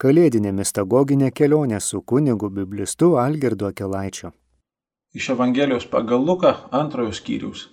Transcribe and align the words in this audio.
Kalėdinė 0.00 0.54
mistagoginė 0.56 1.28
kelionė 1.36 1.78
su 1.84 1.98
kunigu 2.00 2.48
biblistu 2.48 3.18
Algirdu 3.20 3.66
Akelaičiu. 3.68 4.30
Iš 5.12 5.26
Evangelijos 5.34 5.84
pagal 5.92 6.24
Luką 6.24 6.54
antrojo 6.78 7.12
skyriaus. 7.12 7.66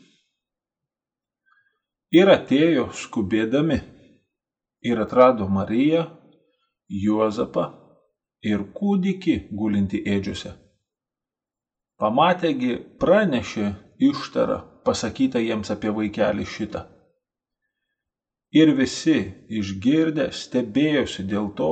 Ir 2.12 2.28
atėjo 2.34 2.90
skubėdami 2.92 3.80
ir 4.92 5.00
atrado 5.06 5.48
Mariją, 5.48 6.04
Juozapą 7.06 7.66
ir 8.44 8.68
kūdikį 8.76 9.40
gulinti 9.56 10.04
ėdžiuose. 10.04 10.52
Pamatėgi 11.96 12.76
pranešė 13.00 13.74
ištarą 14.12 14.62
pasakytą 14.84 15.40
jiems 15.48 15.72
apie 15.72 15.96
vaikelį 15.96 16.54
šitą. 16.60 16.88
Ir 18.52 18.76
visi 18.76 19.22
išgirdę 19.48 20.34
stebėjosi 20.36 21.24
dėl 21.24 21.54
to, 21.56 21.72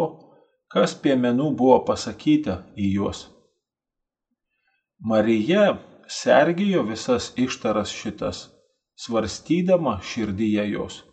kas 0.71 0.95
piemenų 1.01 1.51
buvo 1.57 1.79
pasakyta 1.87 2.61
į 2.75 2.91
juos. 2.97 3.25
Marija 4.99 5.77
sergijo 6.07 6.83
visas 6.87 7.31
ištaras 7.37 7.91
šitas, 7.91 8.45
svarstydama 8.95 9.99
širdyje 10.01 10.69
jos. 10.71 11.03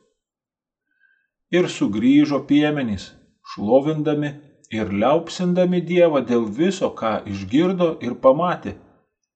Ir 1.53 1.69
sugrįžo 1.69 2.45
piemenys, 2.49 3.11
šlovindami 3.53 4.31
ir 4.73 4.93
liaupsindami 4.93 5.83
Dievą 5.85 6.23
dėl 6.25 6.47
viso, 6.47 6.89
ką 6.97 7.19
išgirdo 7.29 7.99
ir 8.01 8.15
pamatė, 8.23 8.77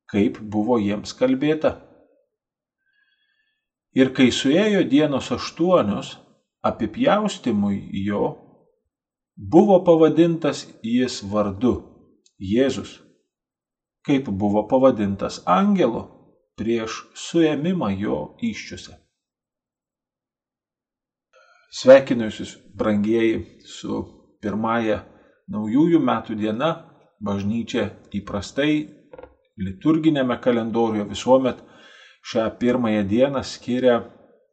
kaip 0.09 0.38
buvo 0.41 0.79
jiems 0.80 1.12
kalbėta. 1.19 1.74
Ir 3.96 4.12
kai 4.16 4.30
suėjo 4.33 4.83
dienos 4.88 5.29
aštuonios, 5.33 6.16
apipjaustimui 6.65 7.79
jo, 8.07 8.24
buvo 9.37 9.85
pavadintas 9.85 10.67
jis 10.83 11.23
vardu 11.33 11.77
Jėzus, 12.41 12.99
kaip 14.05 14.29
buvo 14.29 14.66
pavadintas 14.69 15.41
angelo 15.47 16.02
prieš 16.57 17.05
suėmimą 17.16 17.91
jo 18.01 18.19
iščiuose. 18.45 18.97
Sveikinu 21.77 22.29
jūs, 22.30 22.57
brangieji, 22.73 23.41
su 23.65 24.01
pirmąją 24.41 25.01
naujųjų 25.53 26.01
metų 26.01 26.37
diena. 26.41 26.71
Bažnyčia 27.16 27.87
įprastai 28.13 28.73
liturginėme 29.57 30.37
kalendoriuje 30.45 31.07
visuomet 31.09 31.63
šią 32.29 32.45
pirmąją 32.60 33.07
dieną 33.09 33.41
skiria 33.41 34.03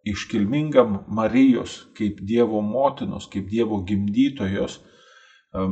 iškilmingam 0.04 1.04
Marijos 1.08 1.78
kaip 1.98 2.20
Dievo 2.22 2.62
motinos, 2.62 3.28
kaip 3.32 3.48
Dievo 3.50 3.80
gimdytojos 3.88 4.78
e, 4.78 4.84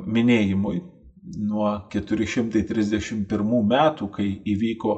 minėjimui 0.05 0.79
nuo 1.49 1.71
431 1.91 3.65
metų, 3.73 4.07
kai 4.15 4.29
įvyko 4.53 4.95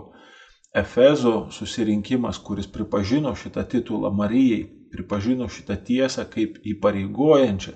Efezo 0.73 1.49
susirinkimas, 1.53 2.39
kuris 2.41 2.69
pripažino 2.73 3.33
šitą 3.37 3.65
titulą 3.69 4.09
Marijai, 4.13 4.63
pripažino 4.93 5.49
šitą 5.49 5.77
tiesą 5.85 6.25
kaip 6.29 6.57
įpareigojančią 6.65 7.73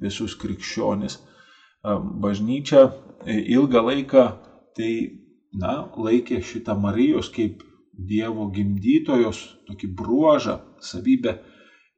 visus 0.00 0.34
krikščionis. 0.40 1.20
E, 1.20 1.98
bažnyčia 2.24 2.88
ilgą 3.28 3.84
laiką 3.90 4.24
tai 4.76 4.90
na, 5.54 5.84
laikė 5.96 6.40
šitą 6.42 6.76
Marijos 6.80 7.28
kaip 7.32 7.62
Dievo 7.94 8.48
gimdytojos 8.50 9.40
tokį 9.68 9.90
bruožą, 9.98 10.58
savybę 10.82 11.36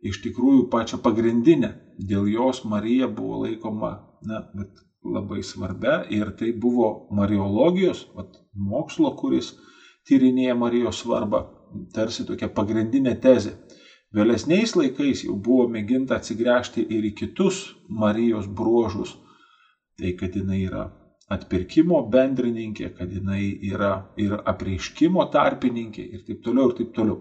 iš 0.05 0.21
tikrųjų 0.25 0.67
pačią 0.73 1.01
pagrindinę. 1.03 1.73
Dėl 1.97 2.29
jos 2.29 2.65
Marija 2.69 3.09
buvo 3.09 3.47
laikoma 3.47 3.93
na, 4.29 4.43
labai 5.07 5.43
svarbia 5.43 6.03
ir 6.13 6.33
tai 6.37 6.53
buvo 6.53 7.07
Mariologijos, 7.11 8.07
vat, 8.15 8.37
mokslo, 8.53 9.13
kuris 9.17 9.55
tyrinėja 10.07 10.55
Marijos 10.59 11.01
svarbą, 11.03 11.47
tarsi 11.95 12.27
tokia 12.29 12.49
pagrindinė 12.53 13.17
tezė. 13.23 13.57
Vėlesniais 14.15 14.77
laikais 14.77 15.25
jau 15.27 15.35
buvo 15.35 15.67
mėginta 15.69 16.21
atsigręžti 16.21 16.85
ir 16.95 17.09
į 17.09 17.15
kitus 17.19 17.63
Marijos 17.89 18.47
bruožus. 18.47 19.17
Tai, 19.97 20.13
kad 20.21 20.37
jinai 20.37 20.61
yra 20.69 20.87
atpirkimo 21.33 22.03
bendrininkė, 22.11 22.93
kad 22.95 23.11
jinai 23.13 23.57
yra 23.67 23.93
ir 24.21 24.37
apreiškimo 24.47 25.25
tarpininkė 25.33 26.05
ir 26.15 26.23
taip 26.27 26.43
toliau 26.45 26.71
ir 26.71 26.77
taip 26.81 26.93
toliau. 26.95 27.19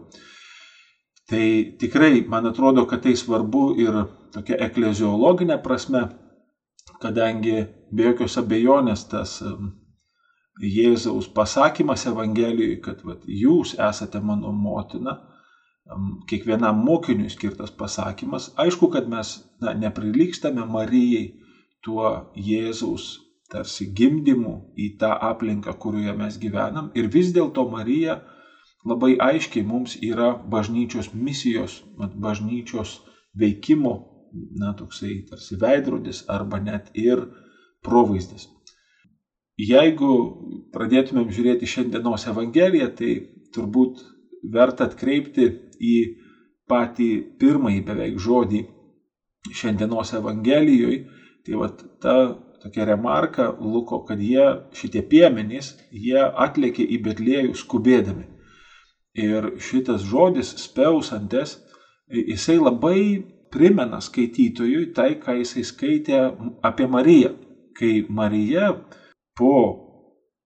Tai 1.26 1.46
tikrai 1.82 2.22
man 2.30 2.46
atrodo, 2.46 2.86
kad 2.86 3.02
tai 3.02 3.16
svarbu 3.18 3.72
ir 3.82 4.04
tokia 4.36 4.60
ekleziologinė 4.68 5.58
prasme, 5.64 6.04
kadangi 7.02 7.64
be 7.90 8.12
jokios 8.12 8.38
abejonės 8.42 9.08
tas 9.10 9.40
Jėzaus 10.56 11.26
pasakymas 11.36 12.06
Evangelijoje, 12.08 12.78
kad 12.84 13.02
vat, 13.04 13.26
jūs 13.28 13.74
esate 13.76 14.22
mano 14.24 14.54
motina, 14.56 15.18
kiekvienam 16.30 16.78
mokiniui 16.86 17.30
skirtas 17.34 17.74
pasakymas, 17.76 18.52
aišku, 18.56 18.88
kad 18.94 19.10
mes 19.10 19.36
na, 19.62 19.74
neprilykstame 19.76 20.64
Marijai 20.70 21.34
tuo 21.84 22.32
Jėzaus 22.38 23.25
tarsi 23.52 23.88
gimdymu 23.94 24.56
į 24.78 24.90
tą 25.02 25.12
aplinką, 25.30 25.76
kurioje 25.80 26.16
mes 26.18 26.40
gyvenam. 26.42 26.90
Ir 26.98 27.10
vis 27.14 27.32
dėlto 27.36 27.68
Marija 27.70 28.20
labai 28.86 29.16
aiškiai 29.22 29.66
mums 29.66 29.96
yra 30.02 30.34
bažnyčios 30.36 31.12
misijos, 31.14 31.80
bažnyčios 31.98 33.00
veikimo, 33.38 33.96
na, 34.60 34.74
toksai 34.78 35.22
tarsi 35.30 35.58
veidrodis 35.62 36.24
arba 36.28 36.60
net 36.60 36.90
ir 36.94 37.28
provaizdis. 37.86 38.50
Jeigu 39.56 40.12
pradėtumėm 40.76 41.30
žiūrėti 41.32 41.70
šiandienos 41.70 42.28
Evangeliją, 42.28 42.90
tai 42.92 43.12
turbūt 43.56 44.02
verta 44.52 44.90
atkreipti 44.90 45.48
į 45.80 45.96
patį 46.68 47.10
pirmąjį 47.40 47.84
beveik 47.88 48.18
žodį 48.20 48.66
šiandienos 49.56 50.12
Evangelijoje, 50.18 51.06
tai 51.46 51.60
va 51.62 51.70
ta 52.02 52.16
tokia 52.66 52.86
remarka 52.86 53.52
Luko, 53.60 54.00
kad 54.08 54.20
jie, 54.20 54.46
šitie 54.74 55.04
piemenys, 55.06 55.76
jie 55.94 56.18
atlėkė 56.18 56.82
į 56.82 56.98
Betlėjų 57.06 57.54
skubėdami. 57.60 58.26
Ir 59.22 59.52
šitas 59.62 60.02
žodis 60.10 60.50
speusantes, 60.64 61.60
jisai 62.10 62.58
labai 62.58 63.00
primena 63.54 64.02
skaitytojui 64.02 64.90
tai, 64.98 65.14
ką 65.22 65.38
jisai 65.44 65.64
skaitė 65.64 66.22
apie 66.66 66.88
Mariją. 66.90 67.36
Kai 67.78 68.06
Marija 68.10 68.72
po 69.38 69.54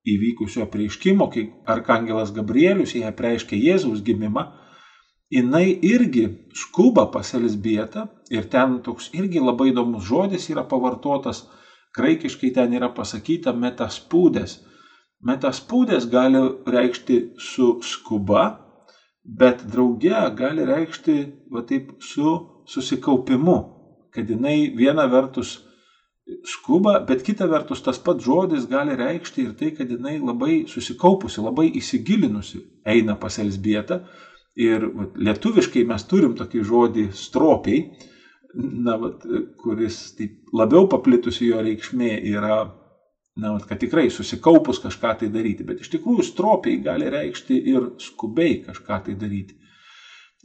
įvykusio 0.09 0.66
prieiškimo, 0.74 1.29
kai 1.31 1.46
arkangelas 1.72 2.34
Gabrielius 2.35 2.97
jai 2.97 3.13
preiškė 3.16 3.56
Jėzaus 3.56 4.03
gimimą, 4.03 4.44
jinai 5.31 5.69
irgi 5.85 6.25
skuba 6.58 7.08
pas 7.13 7.31
Elisbietą 7.38 8.09
ir 8.34 8.50
ten 8.52 8.79
toks 8.84 9.12
irgi 9.16 9.40
labai 9.40 9.69
įdomus 9.72 10.03
žodis 10.12 10.52
yra 10.52 10.68
pavartotas– 10.68 11.46
Graikiškai 12.00 12.54
ten 12.56 12.74
yra 12.78 12.90
pasakyta 12.96 13.54
metaspūdės. 13.56 14.60
Metaspūdės 15.28 16.08
gali 16.12 16.42
reikšti 16.72 17.20
su 17.44 17.74
skuba, 17.84 18.46
bet 19.24 19.66
drauge 19.68 20.22
gali 20.38 20.68
reikšti 20.68 21.18
va 21.52 21.66
taip 21.68 21.92
su 22.00 22.38
susikaupimu, 22.70 23.58
kad 24.16 24.30
jinai 24.32 24.70
viena 24.78 25.09
vertus 25.12 25.58
skuba, 26.46 27.00
bet 27.06 27.24
kita 27.26 27.48
vertus 27.50 27.82
tas 27.86 28.00
pats 28.02 28.24
žodis 28.26 28.68
gali 28.70 28.96
reikšti 28.98 29.46
ir 29.48 29.56
tai, 29.59 29.72
kad 29.76 29.90
jinai 29.90 30.20
labai 30.20 30.64
susikaupusi, 30.70 31.42
labai 31.42 31.70
įsigilinusi 31.80 32.62
eina 32.86 33.18
pas 33.20 33.40
Elsbietą. 33.42 34.04
Ir 34.59 34.86
va, 34.94 35.08
lietuviškai 35.16 35.86
mes 35.90 36.06
turim 36.09 36.36
tokį 36.38 36.64
žodį 36.68 37.06
stropiai, 37.16 37.84
na, 38.56 38.98
vat, 38.98 39.24
kuris 39.62 40.00
taip 40.18 40.54
labiau 40.56 40.88
paplitusi 40.90 41.50
jo 41.50 41.62
reikšmė 41.64 42.12
yra, 42.32 42.59
na, 43.40 43.53
vat, 43.53 43.68
kad 43.70 43.82
tikrai 43.82 44.08
susikaupus 44.14 44.82
kažką 44.84 45.16
tai 45.22 45.29
daryti, 45.34 45.66
bet 45.68 45.84
iš 45.84 45.91
tikrųjų 45.96 46.26
stropiai 46.26 46.79
gali 46.84 47.09
reikšti 47.14 47.59
ir 47.73 47.91
skubiai 48.02 48.59
kažką 48.66 49.03
tai 49.06 49.18
daryti. 49.20 49.58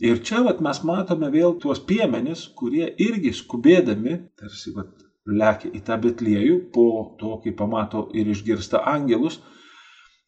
Ir 0.03 0.19
čia 0.27 0.43
vat, 0.43 0.61
mes 0.65 0.83
matome 0.83 1.31
vėl 1.31 1.55
tuos 1.63 1.81
piemenis, 1.87 2.49
kurie 2.59 2.89
irgi 2.99 3.31
skubėdami, 3.37 4.19
tarsi 4.41 4.75
vat, 4.75 4.91
lekia 5.25 5.71
į 5.73 5.81
tą 5.87 5.97
Betliejų 6.03 6.57
po 6.75 6.87
to, 7.21 7.39
kai 7.45 7.55
pamato 7.57 8.09
ir 8.13 8.29
išgirsta 8.29 8.83
angelus, 8.91 9.39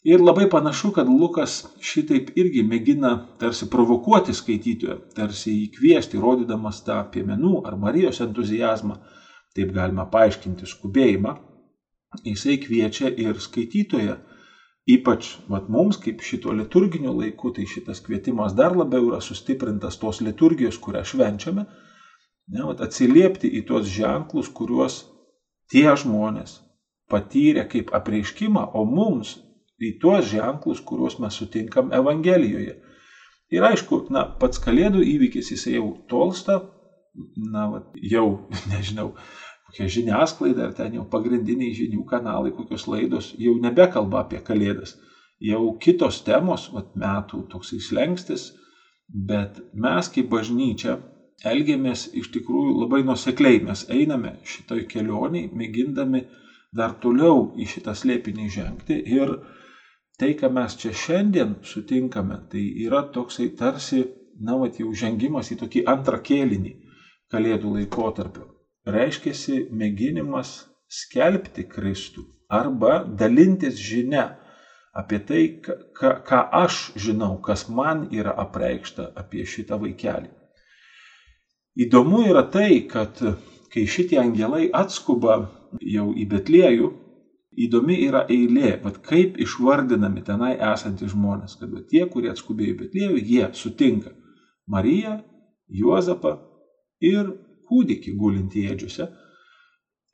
Ir 0.07 0.23
labai 0.23 0.45
panašu, 0.51 0.93
kad 0.95 1.09
Lukas 1.11 1.65
šitaip 1.83 2.29
irgi 2.39 2.63
mėgina 2.63 3.09
tarsi 3.41 3.67
provokuoti 3.67 4.35
skaitytoją, 4.39 5.01
tarsi 5.17 5.55
įkviesti, 5.65 6.21
rodydamas 6.23 6.79
tą 6.87 7.01
piemenų 7.11 7.65
ar 7.67 7.75
Marijos 7.81 8.21
entuzijazmą, 8.23 9.01
taip 9.59 9.73
galima 9.75 10.05
paaiškinti 10.13 10.69
skubėjimą. 10.71 11.33
Jisai 12.23 12.55
kviečia 12.63 13.11
ir 13.11 13.41
skaitytoją, 13.43 14.15
ypač 14.95 15.33
vat, 15.51 15.67
mums 15.75 15.99
kaip 16.05 16.23
šito 16.23 16.55
liturginiu 16.55 17.11
laiku, 17.17 17.51
tai 17.57 17.67
šitas 17.67 17.99
kvietimas 18.07 18.55
dar 18.55 18.77
labiau 18.79 19.09
yra 19.09 19.19
sustiprintas 19.19 19.99
tos 19.99 20.23
liturgijos, 20.23 20.79
kurią 20.79 21.03
švenčiame, 21.03 21.65
ne, 22.55 22.63
vat, 22.69 22.85
atsiliepti 22.87 23.51
į 23.59 23.65
tuos 23.67 23.91
ženklus, 23.91 24.53
kuriuos 24.55 25.01
tie 25.75 25.89
žmonės 25.99 26.61
patyrė 27.11 27.67
kaip 27.75 27.91
apreiškimą, 27.95 28.69
o 28.71 28.87
mums 28.87 29.35
į 29.83 29.97
tuos 30.01 30.29
ženklus, 30.31 30.83
kuriuos 30.85 31.19
mes 31.23 31.37
sutinkam 31.37 31.93
Evangelijoje. 31.95 32.77
Ir 33.53 33.67
aišku, 33.69 34.07
na, 34.11 34.25
pats 34.41 34.61
Kalėdų 34.63 35.03
įvykis 35.07 35.53
jisai 35.55 35.77
jau 35.77 35.91
tolsta, 36.11 36.61
na, 37.53 37.67
va, 37.71 37.83
jau, 38.03 38.27
nežinau, 38.73 39.13
kokia 39.69 39.89
žiniasklaida 39.99 40.69
ar 40.69 40.77
ten 40.77 40.97
jau 40.99 41.07
pagrindiniai 41.11 41.75
žinių 41.77 42.05
kanalai, 42.09 42.55
kokios 42.57 42.87
laidos, 42.91 43.33
jau 43.39 43.57
nebekalba 43.63 44.25
apie 44.25 44.43
Kalėdas. 44.43 44.97
Jau 45.43 45.69
kitos 45.83 46.23
temos, 46.25 46.71
va, 46.73 46.87
metų 46.97 47.45
toksai 47.53 47.79
slengstis, 47.85 48.51
bet 49.07 49.61
mes 49.77 50.09
kaip 50.11 50.31
bažnyčia 50.33 50.97
elgiamės 51.45 52.07
iš 52.17 52.31
tikrųjų 52.35 52.79
labai 52.81 53.03
nusekliai. 53.05 53.61
Mes 53.67 53.85
einame 53.93 54.39
šitoj 54.49 54.87
kelioniai, 54.91 55.51
mėgindami 55.53 56.25
dar 56.77 56.97
toliau 57.03 57.51
į 57.57 57.69
šitą 57.77 57.95
slėpinį 57.97 58.49
žengti 58.53 58.97
ir 59.19 59.37
tai, 60.21 60.33
ką 60.39 60.51
mes 60.53 60.77
čia 60.81 60.93
šiandien 60.97 61.57
sutinkame, 61.65 62.39
tai 62.51 62.65
yra 62.87 63.03
toksai 63.13 63.51
tarsi, 63.59 64.05
na, 64.41 64.57
va, 64.61 64.69
jau 64.69 64.93
žengimas 64.93 65.53
į 65.53 65.61
tokį 65.63 65.85
antrą 65.93 66.21
kėlinį 66.25 66.73
kalėdų 67.33 67.75
laikotarpio. 67.79 68.49
Reiškia 68.87 69.63
mėginimas 69.75 70.57
skelbti 70.87 71.67
Kristų 71.67 72.23
arba 72.49 73.01
dalintis 73.05 73.81
žinia 73.83 74.37
apie 74.97 75.19
tai, 75.29 75.43
ką, 75.61 76.13
ką 76.25 76.43
aš 76.63 76.93
žinau, 76.97 77.37
kas 77.43 77.67
man 77.69 78.07
yra 78.15 78.33
apreikšta 78.47 79.11
apie 79.19 79.45
šitą 79.45 79.81
vaikelį. 79.83 80.31
Įdomu 81.77 82.23
yra 82.31 82.47
tai, 82.49 82.87
kad 82.89 83.19
kai 83.73 83.85
šitie 83.85 84.17
angelai 84.23 84.71
atskuba 84.73 85.37
jau 85.85 86.07
į 86.17 86.25
Betliejų, 86.31 86.89
įdomi 87.57 87.97
yra 88.07 88.25
eilė, 88.33 88.75
bet 88.83 89.01
kaip 89.07 89.39
išvardinami 89.41 90.23
tenai 90.27 90.53
esantys 90.73 91.15
žmonės, 91.15 91.57
kad 91.61 91.73
tie, 91.91 92.05
kurie 92.13 92.31
atskubėjo 92.33 92.75
į 92.75 92.79
Betliejų, 92.83 93.23
jie 93.31 93.49
sutinka 93.57 94.13
Mariją, 94.69 95.19
Juozapą 95.67 96.37
ir 97.03 97.33
kūdikį 97.67 98.15
gulinti 98.21 98.67
ėdžiuose. 98.71 99.09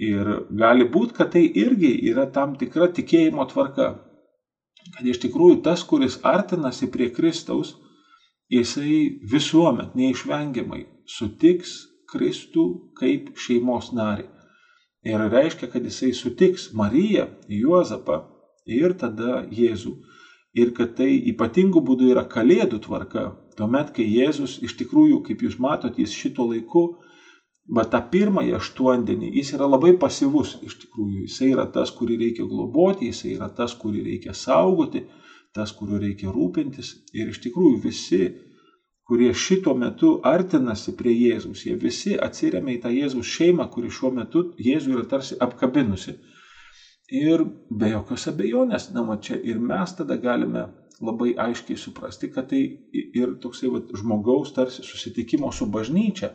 Ir 0.02 0.30
gali 0.58 0.86
būti, 0.88 1.14
kad 1.18 1.34
tai 1.34 1.44
irgi 1.46 1.92
yra 2.10 2.24
tam 2.32 2.56
tikra 2.58 2.88
tikėjimo 2.96 3.44
tvarka. 3.50 3.92
Kad 4.96 5.06
iš 5.06 5.20
tikrųjų 5.22 5.60
tas, 5.66 5.84
kuris 5.86 6.18
artinasi 6.26 6.88
prie 6.90 7.10
Kristaus, 7.14 7.76
jisai 8.50 9.20
visuomet 9.32 9.94
neišvengiamai 9.98 10.86
sutiks 11.06 11.76
Kristų 12.12 12.64
kaip 12.98 13.30
šeimos 13.38 13.92
narį. 13.96 14.31
Ir 15.02 15.18
reiškia, 15.32 15.66
kad 15.66 15.84
jisai 15.84 16.12
sutiks 16.14 16.68
Mariją, 16.78 17.26
Juozapą 17.50 18.20
ir 18.66 18.94
tada 18.98 19.40
Jėzų. 19.50 19.96
Ir 20.54 20.70
kad 20.76 20.92
tai 20.98 21.16
ypatingų 21.32 21.80
būdų 21.82 22.10
yra 22.12 22.22
kalėdų 22.28 22.78
tvarka. 22.84 23.24
Tuomet, 23.56 23.90
kai 23.96 24.04
Jėzus 24.06 24.60
iš 24.62 24.76
tikrųjų, 24.78 25.22
kaip 25.26 25.42
jūs 25.42 25.58
matote, 25.58 26.00
jis 26.04 26.14
šito 26.14 26.46
laiku, 26.46 26.84
bet 27.66 27.90
tą 27.92 28.02
pirmąjį 28.12 28.54
aštuondienį, 28.58 29.32
jis 29.40 29.52
yra 29.56 29.66
labai 29.72 29.96
pasyvus. 29.98 30.54
Iš 30.62 30.78
tikrųjų, 30.84 31.24
jisai 31.26 31.50
yra 31.56 31.66
tas, 31.74 31.90
kurį 31.96 32.20
reikia 32.22 32.46
globoti, 32.46 33.10
jisai 33.10 33.34
yra 33.34 33.50
tas, 33.56 33.74
kurį 33.74 34.04
reikia 34.06 34.36
saugoti, 34.36 35.06
tas, 35.56 35.74
kuriuo 35.76 35.98
reikia 36.04 36.30
rūpintis. 36.32 36.94
Ir 37.16 37.32
iš 37.32 37.42
tikrųjų 37.48 37.82
visi 37.88 38.22
kurie 39.12 39.34
šito 39.34 39.74
metu 39.76 40.14
artinasi 40.24 40.94
prie 40.96 41.12
Jėzus. 41.12 41.66
Jie 41.66 41.74
visi 41.76 42.14
atsiriamia 42.16 42.78
į 42.78 42.80
tą 42.80 42.92
Jėzus 42.94 43.28
šeimą, 43.28 43.66
kuri 43.68 43.90
šiuo 43.92 44.08
metu 44.16 44.40
Jėzų 44.56 44.94
yra 44.94 45.02
tarsi 45.10 45.36
apkabinusi. 45.46 46.14
Ir 47.12 47.42
be 47.68 47.90
jokios 47.90 48.24
abejonės, 48.30 48.86
na, 48.94 49.02
va 49.04 49.18
čia 49.20 49.36
ir 49.36 49.58
mes 49.60 49.92
tada 49.98 50.16
galime 50.16 50.62
labai 51.04 51.34
aiškiai 51.44 51.76
suprasti, 51.76 52.30
kad 52.32 52.48
tai 52.54 52.62
ir 52.96 53.34
toksai 53.42 53.68
va, 53.74 53.82
žmogaus 54.00 54.54
tarsi 54.56 54.80
susitikimo 54.86 55.50
su 55.52 55.68
bažnyčia. 55.74 56.30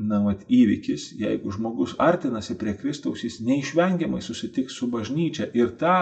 Na, 0.00 0.22
va, 0.24 0.32
įvykis, 0.48 1.10
jeigu 1.20 1.52
žmogus 1.52 1.92
artinasi 2.00 2.56
prie 2.62 2.72
Kristaus, 2.78 3.26
jis 3.26 3.36
neišvengiamai 3.44 4.22
susitiks 4.24 4.80
su 4.80 4.88
bažnyčia 4.88 5.50
ir 5.52 5.76
tą 5.76 5.98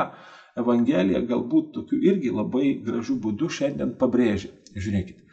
Evangeliją 0.62 1.24
galbūt 1.26 1.74
tokiu 1.74 1.98
irgi 2.12 2.30
labai 2.30 2.76
gražiu 2.86 3.18
būdu 3.26 3.50
šiandien 3.58 3.96
pabrėžia. 3.98 4.54
Žiūrėkit, 4.78 5.26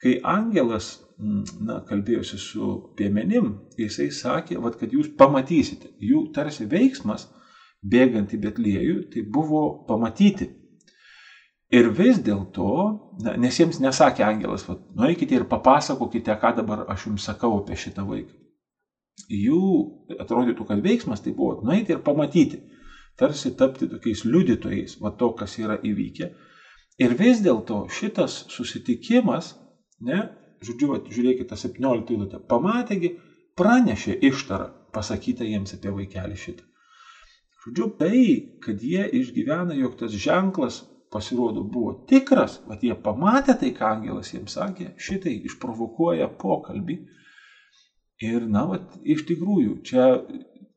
Kai 0.00 0.16
angelas 0.24 0.94
mm, 1.20 1.42
na, 1.66 1.80
kalbėjosi 1.84 2.38
su 2.40 2.70
piemenim, 2.96 3.52
jisai 3.76 4.08
sakė, 4.14 4.56
vat, 4.64 4.78
kad 4.80 4.92
jūs 4.96 5.10
pamatysite, 5.20 5.92
jų 6.00 6.30
tarsi 6.34 6.64
veiksmas 6.70 7.26
bėgant 7.84 8.32
į 8.32 8.40
Betliejų, 8.46 8.96
tai 9.12 9.24
buvo 9.24 9.84
pamatyti. 9.88 10.48
Ir 11.70 11.86
vis 11.94 12.18
dėlto, 12.18 12.70
nes 13.38 13.60
jiems 13.60 13.78
nesakė 13.78 14.24
angelas, 14.26 14.64
vat, 14.66 14.80
nueikite 14.96 15.36
ir 15.36 15.46
papasakokite, 15.50 16.34
ką 16.40 16.56
dabar 16.56 16.82
aš 16.90 17.06
jums 17.06 17.28
sakau 17.28 17.60
apie 17.60 17.76
šitą 17.78 18.02
vaiką. 18.08 18.34
Jų 19.30 20.16
atrodytų, 20.18 20.64
kad 20.66 20.80
veiksmas 20.82 21.20
tai 21.22 21.36
buvo 21.36 21.60
nueiti 21.62 21.92
ir 21.94 22.00
pamatyti, 22.02 22.64
tarsi 23.20 23.52
tapti 23.54 23.86
tokiais 23.86 24.24
liudytojais, 24.24 24.96
va 24.98 25.12
to, 25.12 25.30
kas 25.36 25.58
yra 25.60 25.76
įvykę. 25.76 26.32
Ir 27.00 27.14
vis 27.20 27.44
dėlto 27.44 27.84
šitas 27.92 28.46
susitikimas 28.50 29.54
Ne? 30.06 30.20
Žodžiu, 30.64 30.94
at, 30.96 31.08
žiūrėkite 31.12 31.56
17 31.56 32.14
eilutę. 32.14 32.40
Pamatėgi, 32.50 33.14
pranešė 33.56 34.16
ištarą 34.30 34.70
pasakytą 34.94 35.46
jiems 35.48 35.76
apie 35.76 35.92
vaikelį 35.96 36.38
šitą. 36.40 36.66
Žodžiu, 37.64 37.88
tai, 38.00 38.20
kad 38.64 38.80
jie 38.80 39.04
išgyvena, 39.20 39.76
jog 39.76 39.96
tas 40.00 40.14
ženklas 40.16 40.80
pasirodo 41.12 41.64
buvo 41.66 41.92
tikras, 42.08 42.58
kad 42.68 42.84
jie 42.86 42.94
pamatė 43.06 43.56
tai, 43.60 43.72
ką 43.76 43.88
angelas 43.96 44.32
jiems 44.32 44.56
sakė, 44.56 44.92
šitai 45.00 45.34
išprovokuoja 45.48 46.30
pokalbį. 46.40 46.96
Ir, 48.24 48.46
na, 48.52 48.66
vat, 48.68 48.96
iš 49.00 49.24
tikrųjų, 49.28 49.78
čia 49.84 50.06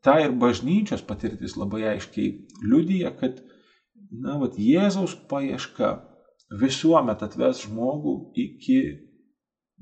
ta 0.03 0.17
ir 0.23 0.35
bažnyčios 0.39 1.03
patirtis 1.07 1.57
labai 1.59 1.83
aiškiai 1.93 2.33
liudyja, 2.63 3.11
kad, 3.19 3.39
na, 4.11 4.37
vat, 4.41 4.59
Jėzaus 4.59 5.15
paieška 5.31 5.93
visuomet 6.59 7.23
atves 7.25 7.63
žmogų 7.65 8.15
iki 8.45 8.77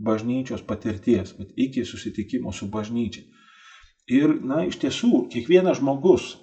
bažnyčios 0.08 0.64
patirties, 0.68 1.36
bet 1.38 1.52
iki 1.56 1.86
susitikimo 1.86 2.52
su 2.52 2.68
bažnyčia. 2.72 3.24
Ir, 4.12 4.34
na, 4.44 4.64
iš 4.68 4.80
tiesų, 4.82 5.28
kiekvienas 5.32 5.80
žmogus, 5.80 6.34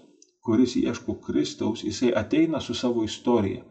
kuris 0.45 0.77
ieško 0.81 1.19
Kristaus, 1.27 1.83
jisai 1.85 2.13
ateina 2.17 2.61
su 2.61 2.75
savo 2.75 3.05
istorija. 3.05 3.65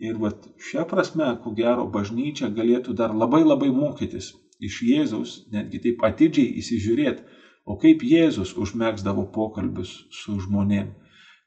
Ir 0.00 0.16
vat 0.22 0.46
šią 0.70 0.86
prasme, 0.88 1.26
ko 1.42 1.52
gero, 1.56 1.84
bažnyčia 1.92 2.48
galėtų 2.56 2.94
dar 2.96 3.12
labai 3.12 3.42
labai 3.44 3.68
mokytis 3.74 4.30
iš 4.60 4.80
Jėzaus, 4.86 5.34
netgi 5.52 5.80
taip 5.84 6.00
atidžiai 6.08 6.54
įsižiūrėti, 6.62 7.26
o 7.68 7.76
kaip 7.80 8.02
Jėzus 8.04 8.54
užmėgsdavo 8.56 9.26
pokalbius 9.34 9.92
su 10.22 10.38
žmonėm. 10.40 10.94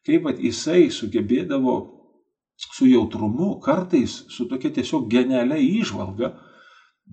Kaip 0.06 0.28
vat 0.28 0.40
jisai 0.42 0.92
sugebėdavo 0.92 1.76
su 2.56 2.88
jautrumu, 2.90 3.56
kartais 3.64 4.20
su 4.30 4.46
tokia 4.52 4.72
tiesiog 4.76 5.08
genialia 5.10 5.58
įžvalga, 5.58 6.34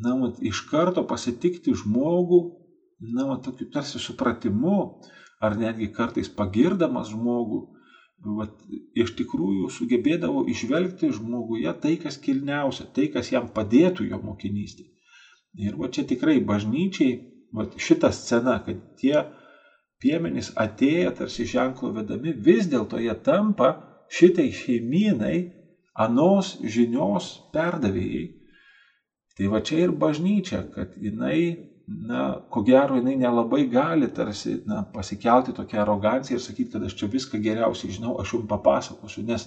na, 0.02 0.14
mat, 0.16 0.38
iš 0.40 0.62
karto 0.71 1.04
pasitikti 1.09 1.75
žmogų, 1.76 2.40
na, 3.14 3.26
mat, 3.30 3.42
tokiu 3.47 3.69
tarsi 3.73 4.00
supratimu, 4.02 4.78
ar 5.40 5.57
netgi 5.61 5.90
kartais 5.92 6.30
pagirdamas 6.37 7.12
žmogų, 7.14 7.61
vat, 8.37 8.54
iš 8.99 9.14
tikrųjų 9.19 9.71
sugebėdavo 9.73 10.45
išvelgti 10.52 11.12
žmoguje 11.16 11.73
tai, 11.83 11.97
kas 12.00 12.21
kilniausia, 12.21 12.88
tai, 12.95 13.09
kas 13.12 13.33
jam 13.33 13.49
padėtų 13.54 14.09
jo 14.11 14.21
mokinystė. 14.25 14.88
Ir 15.59 15.76
va 15.80 15.88
čia 15.90 16.04
tikrai 16.07 16.38
bažnyčiai, 16.47 17.16
va 17.57 17.66
šita 17.76 18.12
scena, 18.14 18.61
kad 18.64 18.83
tie 19.00 19.25
piemenys 20.00 20.52
atėję 20.57 21.14
tarsi 21.19 21.47
ženklo 21.49 21.92
vedami, 21.97 22.33
vis 22.33 22.69
dėlto 22.71 23.00
jie 23.02 23.16
tampa 23.25 23.73
šitai 24.11 24.50
šeimynai 24.54 25.38
anos 26.00 26.54
žinios 26.62 27.33
perdavėjai 27.54 28.39
Tai 29.40 29.47
va 29.49 29.62
čia 29.64 29.78
ir 29.87 29.92
bažnyčia, 29.97 30.59
kad 30.68 30.92
jinai, 31.00 31.56
na, 31.88 32.25
ko 32.52 32.61
gero, 32.61 32.99
jinai 32.99 33.14
nelabai 33.16 33.62
gali 33.73 34.11
tarsi, 34.12 34.59
na, 34.68 34.82
pasikelti 34.92 35.54
tokią 35.56 35.78
aroganciją 35.80 36.37
ir 36.37 36.42
sakyti, 36.44 36.75
kad 36.75 36.85
aš 36.85 36.97
čia 36.99 37.09
viską 37.09 37.40
geriausiai 37.40 37.94
žinau, 37.97 38.18
aš 38.20 38.35
jums 38.35 38.50
papasakosiu, 38.50 39.25
nes 39.30 39.47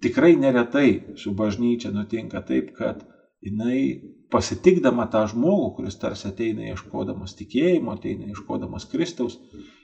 tikrai 0.00 0.38
neretai 0.40 1.02
su 1.20 1.34
bažnyčia 1.36 1.92
nutinka 1.92 2.40
taip, 2.48 2.70
kad 2.78 3.04
jinai 3.44 4.00
pasitikdama 4.32 5.04
tą 5.12 5.26
žmogų, 5.34 5.68
kuris 5.76 6.00
tarsi 6.00 6.30
ateina 6.30 6.70
ieškodamas 6.70 7.36
tikėjimo, 7.42 7.92
ateina 8.00 8.32
ieškodamas 8.32 8.88
Kristaus, 8.88 9.36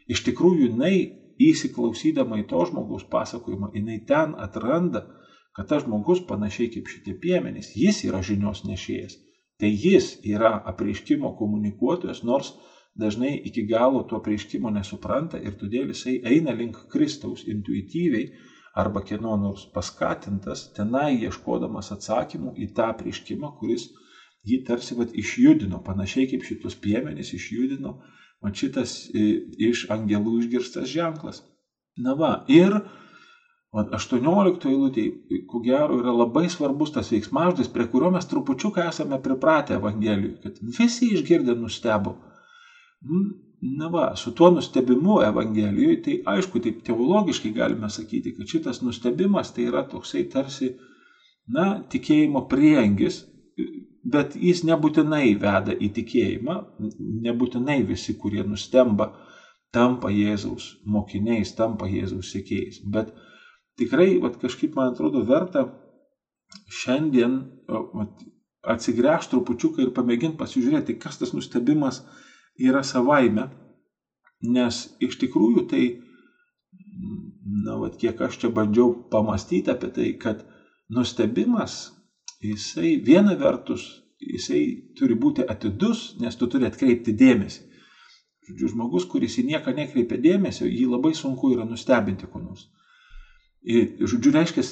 iš 0.09 0.25
tikrųjų 0.31 0.71
jinai 0.71 0.95
įsiklausydama 1.51 2.41
į 2.41 2.49
to 2.55 2.65
žmogaus 2.73 3.05
pasakojimą, 3.13 3.75
jinai 3.77 4.01
ten 4.09 4.33
atranda, 4.49 5.05
kad 5.57 5.69
tas 5.69 5.85
žmogus 5.85 6.25
panašiai 6.25 6.73
kaip 6.73 6.89
šitie 6.89 7.19
piemenys, 7.21 7.75
jis 7.77 8.01
yra 8.09 8.25
žinios 8.25 8.65
nešėjas. 8.65 9.21
Tai 9.61 9.71
jis 9.73 10.17
yra 10.25 10.53
apreiškimo 10.69 11.33
komunikuotojas, 11.39 12.23
nors 12.23 12.53
dažnai 12.97 13.35
iki 13.49 13.65
galo 13.69 14.03
to 14.09 14.21
prieškimo 14.25 14.71
nesupranta 14.73 15.41
ir 15.41 15.57
todėl 15.61 15.93
jisai 15.93 16.19
eina 16.25 16.53
link 16.57 16.83
Kristaus 16.93 17.45
intuityviai 17.49 18.29
arba 18.77 19.01
kieno 19.05 19.37
nors 19.41 19.65
paskatintas, 19.73 20.67
tenai 20.77 21.15
ieškodamas 21.25 21.89
atsakymų 21.95 22.53
į 22.61 22.69
tą 22.77 22.91
prieškimą, 22.99 23.55
kuris 23.61 23.89
jį 24.47 24.61
tarsi 24.69 24.97
vat, 24.99 25.15
išjudino, 25.17 25.81
panašiai 25.85 26.29
kaip 26.31 26.45
šitus 26.45 26.77
piemenys 26.83 27.33
išjudino, 27.35 27.97
o 28.45 28.53
šitas 28.53 29.09
iš 29.17 29.87
angelų 29.93 30.37
išgirstas 30.43 30.93
ženklas. 30.93 31.41
Na 31.97 32.13
va, 32.15 32.33
ir 32.53 32.77
18 33.77 34.69
eilutėje, 34.71 35.41
ko 35.51 35.61
gero, 35.65 35.99
yra 36.01 36.15
labai 36.15 36.47
svarbus 36.53 36.95
tas 36.95 37.11
veiksmažodis, 37.13 37.69
prie 37.73 37.87
kurio 37.93 38.11
mes 38.15 38.29
trupučiuką 38.31 38.87
esame 38.89 39.19
pripratę 39.23 39.77
Evangelijoje, 39.77 40.39
kad 40.43 40.61
visi 40.79 41.11
išgirdę 41.13 41.57
nustebo. 41.59 42.17
Na 43.67 43.89
va, 43.93 44.09
su 44.17 44.33
tuo 44.37 44.51
nustebimu 44.55 45.21
Evangelijoje, 45.27 46.01
tai 46.03 46.17
aišku, 46.37 46.61
taip 46.65 46.83
teologiškai 46.87 47.53
galime 47.57 47.91
sakyti, 47.93 48.35
kad 48.37 48.49
šitas 48.49 48.83
nustebimas 48.85 49.53
tai 49.53 49.69
yra 49.71 49.85
toksai 49.89 50.25
tarsi, 50.33 50.73
na, 51.53 51.69
tikėjimo 51.93 52.47
priengis, 52.51 53.23
bet 54.07 54.37
jis 54.39 54.63
nebūtinai 54.69 55.35
veda 55.41 55.75
į 55.75 55.91
tikėjimą, 56.01 56.59
nebūtinai 57.27 57.81
visi, 57.89 58.15
kurie 58.19 58.45
nustemba, 58.47 59.11
tampa 59.75 60.11
Jėzaus 60.13 60.77
mokiniais, 60.85 61.53
tampa 61.57 61.89
Jėzaus 61.91 62.31
sėkėjais. 62.33 62.81
Bet 62.85 63.13
tikrai 63.81 64.17
vat, 64.23 64.39
kažkaip, 64.41 64.77
man 64.77 64.95
atrodo, 64.95 65.23
verta 65.27 65.67
šiandien 66.73 67.39
vat, 67.69 68.25
atsigręžti 68.67 69.35
trupučiuką 69.35 69.85
ir 69.85 69.93
pamėginti 69.95 70.39
pasižiūrėti, 70.41 70.99
kas 71.03 71.21
tas 71.21 71.35
nustebimas 71.37 72.03
yra 72.59 72.83
savaime. 72.87 73.51
Nes 74.47 74.83
iš 75.03 75.17
tikrųjų 75.23 75.63
tai, 75.71 75.85
na, 77.65 77.77
vat, 77.81 77.97
kiek 78.01 78.21
aš 78.27 78.41
čia 78.43 78.51
bandžiau 78.53 78.91
pamastyti 79.13 79.73
apie 79.73 79.93
tai, 79.93 80.09
kad 80.21 80.43
nustebimas, 80.93 81.79
jisai 82.45 82.97
viena 83.03 83.37
vertus, 83.39 83.87
jisai 84.21 84.61
turi 84.99 85.17
būti 85.19 85.47
atidus, 85.47 86.15
nes 86.21 86.37
tu 86.37 86.49
turi 86.53 86.69
atkreipti 86.69 87.15
dėmesį. 87.17 87.65
Žodžiu, 88.47 88.69
žmogus, 88.77 89.07
kuris 89.11 89.41
į 89.41 89.49
nieką 89.49 89.73
nekreipia 89.75 90.21
dėmesio, 90.23 90.69
jį 90.71 90.85
labai 90.93 91.15
sunku 91.19 91.51
yra 91.55 91.65
nustebinti 91.67 92.29
kuo 92.31 92.43
nors. 92.45 92.69
Žodžiu, 93.67 94.31
reiškia, 94.31 94.63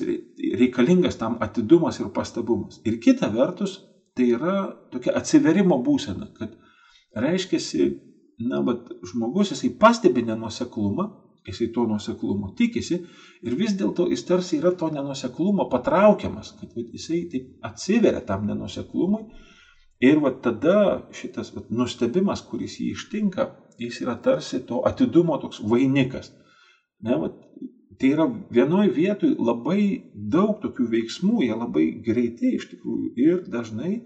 reikalingas 0.60 1.18
tam 1.18 1.34
atidumas 1.42 1.98
ir 1.98 2.12
pastabumas. 2.14 2.78
Ir 2.86 3.00
kita 3.02 3.26
vertus, 3.34 3.80
tai 4.14 4.28
yra 4.36 4.68
tokia 4.92 5.16
atsiverimo 5.18 5.80
būsena, 5.82 6.28
kad 6.38 6.54
reiškia, 7.18 7.58
na, 8.46 8.60
bet 8.62 8.92
žmogus, 9.10 9.50
jisai 9.50 9.72
pastebi 9.80 10.22
nenuseklumą, 10.22 11.08
jisai 11.46 11.72
to 11.74 11.84
nuseklumo 11.86 12.52
tikisi 12.56 13.00
ir 13.44 13.56
vis 13.58 13.74
dėlto 13.76 14.06
jis 14.08 14.24
tarsi 14.24 14.58
yra 14.60 14.72
to 14.78 14.88
nenuseklumo 14.92 15.66
patraukiamas, 15.72 16.54
kad 16.60 16.72
jisai 16.76 17.24
taip 17.32 17.50
atsiveria 17.68 18.22
tam 18.24 18.46
nenuseklumui 18.48 19.26
ir 20.04 20.20
vat, 20.24 20.40
tada 20.44 21.02
šitas 21.14 21.52
vat, 21.54 21.68
nustebimas, 21.70 22.42
kuris 22.48 22.78
jį 22.80 22.94
ištinka, 22.94 23.50
jis 23.80 24.00
yra 24.04 24.16
tarsi 24.20 24.62
to 24.68 24.80
atidumo 24.88 25.36
toks 25.42 25.60
vainikas. 25.60 26.32
Ne, 27.04 27.18
vat, 27.20 27.36
Tai 28.00 28.10
yra 28.10 28.26
vienoje 28.50 28.90
vietoje 28.96 29.36
labai 29.38 29.82
daug 30.14 30.58
tokių 30.62 30.86
veiksmų, 30.96 31.42
jie 31.46 31.54
labai 31.54 31.86
greitai 32.06 32.54
iš 32.56 32.68
tikrųjų 32.72 33.10
ir 33.26 33.42
dažnai 33.50 33.98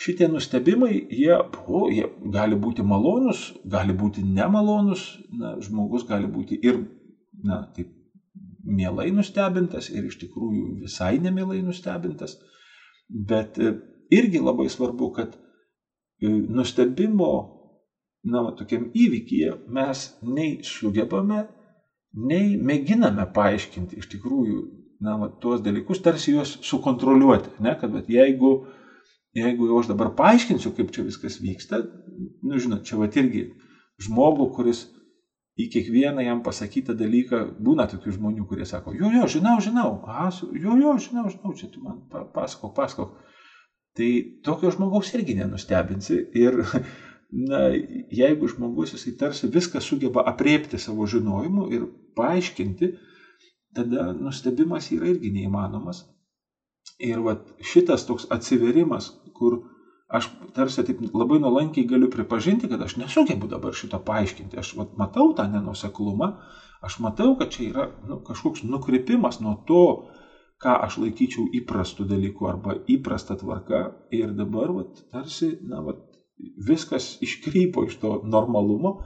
šitie 0.00 0.28
nustebimai, 0.32 0.94
jie, 1.12 1.34
o, 1.68 1.84
jie 1.92 2.06
gali 2.32 2.56
būti 2.56 2.84
malonus, 2.86 3.50
gali 3.68 3.94
būti 3.96 4.24
nemalonus, 4.24 5.04
na, 5.36 5.54
žmogus 5.60 6.06
gali 6.08 6.30
būti 6.30 6.56
ir, 6.64 6.80
na, 7.44 7.62
taip, 7.76 7.92
mielai 8.64 9.10
nustebintas 9.12 9.90
ir 9.92 10.08
iš 10.08 10.16
tikrųjų 10.22 10.80
visai 10.86 11.18
nemielai 11.20 11.60
nustebintas, 11.66 12.38
bet 13.10 13.60
e, 13.60 13.74
irgi 14.16 14.40
labai 14.40 14.70
svarbu, 14.72 15.12
kad 15.16 15.36
e, 15.36 16.32
nustebimo, 16.32 17.32
na, 18.24 18.46
tokiam 18.56 18.88
įvykyje 18.96 19.56
mes 19.68 20.06
nei 20.24 20.58
sugebame 20.64 21.44
nei 22.14 22.56
mėginame 22.58 23.26
paaiškinti 23.34 24.00
iš 24.00 24.08
tikrųjų 24.14 24.60
na, 25.00 25.16
va, 25.20 25.30
tuos 25.42 25.62
dalykus, 25.64 26.02
tarsi 26.04 26.34
juos 26.34 26.58
sukontroliuoti. 26.66 27.56
Ne? 27.64 27.74
Kad 27.80 27.94
bet, 27.94 28.10
jeigu, 28.12 28.52
jeigu 29.36 29.68
jau 29.70 29.80
aš 29.80 29.90
dabar 29.92 30.12
paaiškinsiu, 30.18 30.74
kaip 30.76 30.92
čia 30.94 31.06
viskas 31.06 31.40
vyksta, 31.42 31.82
nu 32.44 32.60
žinot, 32.60 32.84
čia 32.88 33.00
va 33.00 33.08
irgi 33.08 33.46
žmogų, 34.04 34.50
kuris 34.56 34.86
į 35.60 35.66
kiekvieną 35.72 36.24
jam 36.24 36.44
pasakytą 36.44 36.94
dalyką, 36.96 37.42
būna 37.60 37.86
tokių 37.90 38.14
žmonių, 38.16 38.46
kurie 38.48 38.66
sako, 38.68 38.94
jo, 38.96 39.10
jo, 39.12 39.26
žinau, 39.28 39.58
žinau, 39.64 39.90
aha, 40.08 40.30
jo, 40.52 40.76
jo, 40.80 40.94
žinau, 41.02 41.26
žinau, 41.32 41.52
čia 41.56 41.68
tu 41.72 41.82
man 41.84 42.00
pasakok, 42.34 42.72
pasakok. 42.76 43.18
Tai 43.98 44.08
tokio 44.46 44.70
žmogaus 44.70 45.10
irgi 45.18 45.34
nenustebinsi 45.40 46.20
ir 46.38 46.62
na, 47.32 47.68
jeigu 48.10 48.48
žmogus 48.50 48.94
jisai 48.94 49.14
tarsi 49.18 49.48
viską 49.48 49.80
sugeba 49.80 50.24
apriepti 50.26 50.78
savo 50.78 51.06
žinojimu 51.06 51.68
ir 51.72 51.86
paaiškinti, 52.18 52.92
tada 53.74 54.10
nustebimas 54.12 54.90
yra 54.94 55.10
irgi 55.12 55.30
neįmanomas. 55.34 56.04
Ir 57.00 57.22
vat, 57.24 57.46
šitas 57.64 58.04
toks 58.08 58.26
atsiverimas, 58.34 59.12
kur 59.36 59.60
aš 60.10 60.26
tarsi 60.56 60.82
taip 60.84 61.02
labai 61.14 61.38
nuolankiai 61.40 61.86
galiu 61.88 62.10
pripažinti, 62.10 62.68
kad 62.68 62.82
aš 62.82 62.96
nesugebu 63.00 63.48
dabar 63.48 63.76
šito 63.76 64.00
paaiškinti. 64.04 64.58
Aš 64.58 64.74
vat, 64.76 64.96
matau 64.98 65.30
tą 65.38 65.46
nenuseklumą, 65.52 66.32
aš 66.82 66.98
matau, 67.04 67.36
kad 67.38 67.54
čia 67.54 67.68
yra 67.70 67.86
nu, 68.08 68.18
kažkoks 68.26 68.66
nukrypimas 68.66 69.38
nuo 69.44 69.54
to, 69.68 69.84
ką 70.60 70.74
aš 70.84 70.98
laikyčiau 71.00 71.46
įprastų 71.62 72.04
dalykų 72.10 72.48
arba 72.50 72.76
įprasta 72.90 73.38
tvarka. 73.40 73.84
Ir 74.12 74.34
dabar 74.36 74.74
vat, 74.76 75.04
tarsi, 75.14 75.54
na, 75.62 75.80
vat, 75.86 76.02
viskas 76.68 77.16
iškrypo 77.24 77.84
iš 77.88 77.98
to 78.02 78.20
normalumo, 78.24 78.96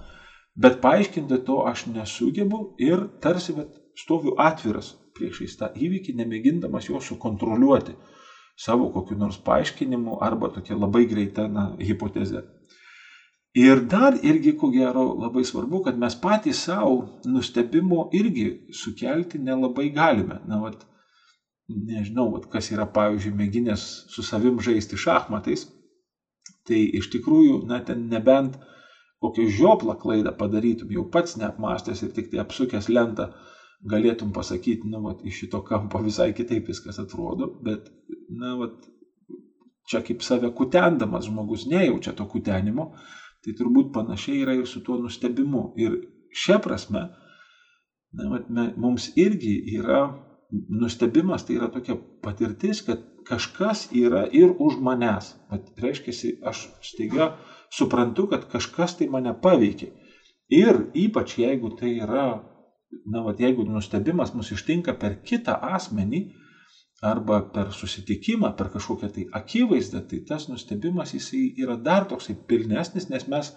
bet 0.55 0.81
paaiškinti 0.83 1.41
to 1.47 1.62
aš 1.67 1.87
nesugebu 1.87 2.75
ir 2.79 3.09
tarsi 3.23 3.57
bet, 3.57 3.73
stoviu 3.99 4.35
atviras 4.38 4.95
priešais 5.14 5.57
tą 5.59 5.71
įvykį, 5.75 6.17
nemėgindamas 6.19 6.91
jo 6.91 7.00
sukontroliuoti 7.00 7.95
savo 8.57 8.91
kokiu 8.93 9.17
nors 9.19 9.38
paaiškinimu 9.38 10.19
arba 10.23 10.49
tokia 10.49 10.76
labai 10.79 11.07
greita 11.11 11.49
na, 11.49 11.75
hipoteze. 11.79 12.43
Ir 13.55 13.85
dar 13.87 14.17
irgi, 14.23 14.57
ko 14.59 14.71
gero, 14.75 15.05
labai 15.14 15.45
svarbu, 15.47 15.85
kad 15.87 15.99
mes 15.99 16.17
patys 16.19 16.64
savo 16.67 17.21
nustebimo 17.26 18.09
irgi 18.12 18.49
sukelti 18.75 19.38
nelabai 19.38 19.93
galime. 19.95 20.41
Na, 20.50 20.59
vat, 20.62 20.83
nežinau, 21.69 22.33
vat, 22.33 22.49
kas 22.50 22.73
yra, 22.75 22.87
pavyzdžiui, 22.97 23.35
mėginęs 23.38 23.85
su 24.11 24.26
savim 24.26 24.59
žaisti 24.59 24.99
šachmatais, 24.99 25.69
Tai 26.68 26.80
iš 27.00 27.11
tikrųjų, 27.12 27.59
na, 27.68 27.80
ten 27.85 28.06
nebent 28.09 28.56
kokią 29.25 29.49
žioplą 29.59 29.97
klaidą 30.00 30.33
padarytum, 30.37 30.92
jau 30.92 31.04
pats 31.12 31.37
neapmastęs 31.40 32.02
ir 32.04 32.14
tik 32.16 32.30
tai 32.33 32.40
apsukęs 32.44 32.88
lentą 32.92 33.30
galėtum 33.88 34.33
pasakyti, 34.33 34.88
nu, 34.88 35.02
vat, 35.04 35.21
iš 35.28 35.42
šito 35.42 35.61
kampo 35.64 36.00
visai 36.04 36.30
kitaip 36.37 36.68
viskas 36.73 37.00
atrodo, 37.02 37.50
bet, 37.64 37.90
na, 38.33 38.54
vat, 38.61 38.76
čia 39.90 40.00
kaip 40.04 40.25
save 40.25 40.49
kutendamas 40.56 41.28
žmogus 41.28 41.66
nejaučia 41.68 42.14
to 42.16 42.25
kutenimo, 42.30 42.92
tai 43.44 43.52
turbūt 43.59 43.92
panašiai 43.92 44.40
yra 44.47 44.56
ir 44.56 44.68
su 44.68 44.80
tuo 44.85 44.97
nustebimu. 45.02 45.66
Ir 45.85 45.99
šia 46.33 46.56
prasme, 46.64 47.11
na, 48.16 48.30
vat, 48.33 48.49
me, 48.49 48.71
mums 48.80 49.11
irgi 49.21 49.59
yra 49.76 50.06
nustebimas, 50.68 51.44
tai 51.44 51.56
yra 51.58 51.68
tokia 51.73 51.96
patirtis, 52.23 52.82
kad 52.87 53.02
kažkas 53.26 53.88
yra 53.92 54.25
ir 54.32 54.54
už 54.58 54.78
manęs. 54.84 55.34
Bet 55.50 55.73
reiškia, 55.80 56.14
aš 56.50 56.68
staiga 56.84 57.34
suprantu, 57.73 58.28
kad 58.30 58.46
kažkas 58.50 58.99
tai 58.99 59.08
mane 59.11 59.34
paveikia. 59.42 59.90
Ir 60.52 60.87
ypač 60.94 61.38
jeigu 61.40 61.73
tai 61.78 61.96
yra, 62.04 62.26
na, 63.11 63.23
vat, 63.25 63.40
jeigu 63.40 63.64
nustebimas 63.66 64.34
mus 64.34 64.52
ištinka 64.54 64.94
per 65.00 65.18
kitą 65.25 65.56
asmenį 65.75 66.25
arba 67.04 67.40
per 67.52 67.73
susitikimą, 67.73 68.52
per 68.56 68.70
kažkokią 68.73 69.08
tai 69.12 69.25
akivaizdą, 69.40 70.04
tai 70.08 70.20
tas 70.28 70.46
nustebimas 70.49 71.14
jisai 71.16 71.46
yra 71.61 71.76
dar 71.76 72.06
toksai 72.08 72.37
pilnesnis, 72.49 73.08
nes 73.11 73.26
mes 73.28 73.50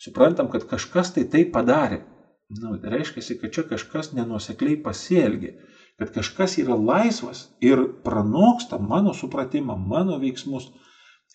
suprantam, 0.00 0.48
kad 0.52 0.68
kažkas 0.68 1.12
tai 1.16 1.24
tai 1.32 1.44
padarė. 1.48 2.04
Na, 2.62 2.76
reiškia, 2.78 3.40
kad 3.40 3.50
čia 3.50 3.64
kažkas 3.66 4.12
nenusekliai 4.14 4.76
pasielgė 4.78 5.56
kad 5.98 6.12
kažkas 6.12 6.58
yra 6.60 6.76
laisvas 6.76 7.46
ir 7.60 7.80
pranoksta 8.04 8.78
mano 8.78 9.14
supratimą, 9.14 9.76
mano 9.76 10.18
veiksmus. 10.20 10.68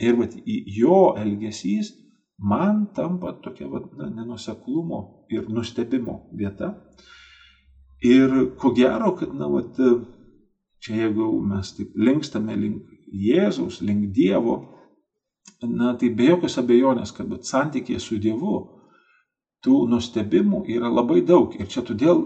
Ir 0.01 0.15
vat, 0.17 0.35
jo 0.45 1.13
elgesys 1.17 1.91
man 2.41 2.87
tampa 2.95 3.33
tokia 3.43 3.67
vat, 3.69 3.89
na, 3.97 4.09
nenuseklumo 4.09 5.25
ir 5.29 5.49
nustebimo 5.49 6.29
vieta. 6.37 6.75
Ir 8.01 8.53
ko 8.57 8.71
gero, 8.73 9.11
kad, 9.17 9.33
na, 9.37 9.49
vat, 9.49 9.77
čia 10.81 11.03
jeigu 11.03 11.33
mes 11.45 11.73
taip 11.77 11.97
linkstame 11.97 12.57
link 12.57 12.87
Jėzaus, 13.11 13.81
link 13.83 14.13
Dievo, 14.15 14.55
na 15.67 15.93
tai 15.99 16.09
be 16.15 16.29
jokios 16.29 16.57
abejonės, 16.61 17.11
kad 17.13 17.33
santykėje 17.45 17.99
su 18.01 18.17
Dievu 18.21 18.61
tų 19.61 19.83
nustebimų 19.91 20.63
yra 20.73 20.89
labai 20.89 21.21
daug. 21.25 21.53
Ir 21.59 21.69
čia 21.69 21.83
todėl, 21.85 22.23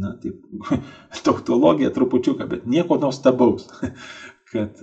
na 0.00 0.14
taip, 0.22 0.40
tautologija 1.24 1.92
trupučiuką, 1.92 2.46
bet 2.48 2.66
nieko 2.66 2.98
nuostabaus, 3.00 3.68
kad 4.52 4.78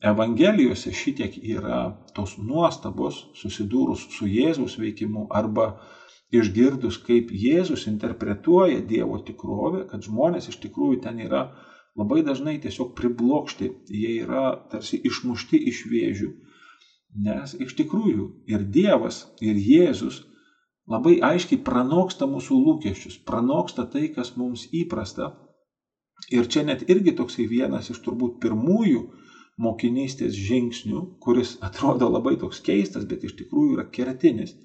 Evangelijose 0.00 0.92
šitiek 0.96 1.34
yra 1.42 1.80
tos 2.16 2.36
nuostabos 2.38 3.26
susidūrus 3.36 4.06
su 4.14 4.28
Jėzaus 4.30 4.78
veikimu 4.80 5.26
arba 5.30 5.74
išgirdus, 6.32 7.00
kaip 7.04 7.32
Jėzus 7.34 7.86
interpretuoja 7.90 8.80
Dievo 8.86 9.18
tikrovę, 9.26 9.84
kad 9.90 10.06
žmonės 10.06 10.48
iš 10.52 10.60
tikrųjų 10.62 11.02
ten 11.04 11.20
yra 11.26 11.50
labai 11.98 12.22
dažnai 12.24 12.56
tiesiog 12.62 12.94
priblokšti, 12.96 13.70
jie 13.90 14.14
yra 14.22 14.54
tarsi 14.70 15.00
išmušti 15.10 15.60
iš 15.72 15.84
vėžių. 15.90 16.30
Nes 17.26 17.56
iš 17.58 17.74
tikrųjų 17.76 18.26
ir 18.48 18.64
Dievas, 18.70 19.24
ir 19.42 19.58
Jėzus 19.58 20.22
labai 20.90 21.18
aiškiai 21.22 21.60
pranoksta 21.66 22.26
mūsų 22.30 22.58
lūkesčius, 22.66 23.20
pranoksta 23.26 23.86
tai, 23.90 24.08
kas 24.14 24.34
mums 24.36 24.66
įprasta. 24.74 25.32
Ir 26.30 26.46
čia 26.50 26.64
net 26.66 26.84
irgi 26.90 27.14
toksai 27.16 27.46
vienas 27.48 27.88
iš 27.90 28.02
turbūt 28.04 28.40
pirmųjų 28.42 29.04
mokinystės 29.60 30.34
žingsnių, 30.36 31.04
kuris 31.22 31.56
atrodo 31.66 32.10
labai 32.10 32.36
toks 32.40 32.60
keistas, 32.66 33.06
bet 33.06 33.24
iš 33.24 33.38
tikrųjų 33.42 33.78
yra 33.78 33.86
kertinis 33.90 34.56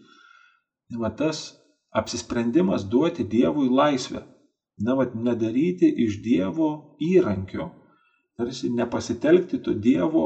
va 0.94 1.10
tas 1.10 1.56
apsisprendimas 1.96 2.86
duoti 2.86 3.24
Dievui 3.24 3.70
laisvę. 3.70 4.26
Na, 4.78 4.94
va, 4.96 5.06
nedaryti 5.16 5.88
iš 6.04 6.20
Dievo 6.20 6.98
įrankio, 7.00 7.70
tarsi 8.36 8.68
nepasitelkti 8.70 9.62
to 9.64 9.72
Dievo 9.72 10.26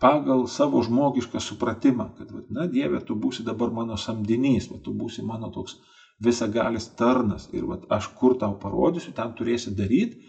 pagal 0.00 0.46
savo 0.48 0.82
žmogišką 0.82 1.40
supratimą, 1.44 2.10
kad, 2.18 2.32
va, 2.32 2.42
na, 2.48 2.66
Dieve, 2.66 3.00
tu 3.06 3.16
būsi 3.16 3.44
dabar 3.46 3.72
mano 3.74 3.98
samdinys, 4.00 4.70
va, 4.72 4.80
tu 4.84 4.94
būsi 4.96 5.24
mano 5.26 5.52
toks 5.54 5.78
visagalis 6.24 6.90
tarnas 6.98 7.48
ir 7.52 7.66
va, 7.68 7.80
aš 7.96 8.10
kur 8.18 8.36
tau 8.40 8.56
parodysiu, 8.60 9.14
ten 9.16 9.34
turėsi 9.36 9.74
daryti, 9.76 10.20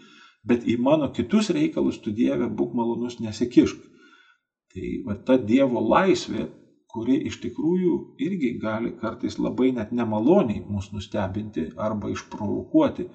bet 0.44 0.64
į 0.68 0.78
mano 0.80 1.08
kitus 1.14 1.50
reikalus 1.54 2.00
tu 2.04 2.12
Dieve 2.12 2.48
būk 2.48 2.74
malonus 2.76 3.20
nesikišk. 3.20 3.88
Tai 4.72 4.90
va, 5.06 5.16
ta 5.16 5.36
Dievo 5.36 5.80
laisvė 5.84 6.48
kuri 6.92 7.16
iš 7.28 7.38
tikrųjų 7.40 7.94
irgi 8.20 8.52
gali 8.60 8.92
kartais 9.00 9.38
labai 9.40 9.70
net 9.76 9.92
nemaloniai 9.96 10.62
mus 10.68 10.90
nustebinti 10.92 11.70
arba 11.80 12.10
išprovokuoti. 12.12 13.08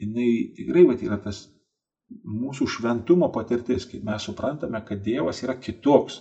Jis 0.00 0.54
tikrai 0.56 0.86
vat, 0.88 1.02
yra 1.04 1.20
tas 1.22 1.44
mūsų 2.10 2.66
šventumo 2.74 3.30
patirtis, 3.34 3.86
kai 3.90 4.00
mes 4.06 4.26
suprantame, 4.26 4.82
kad 4.86 5.02
Dievas 5.04 5.42
yra 5.44 5.56
kitoks. 5.60 6.20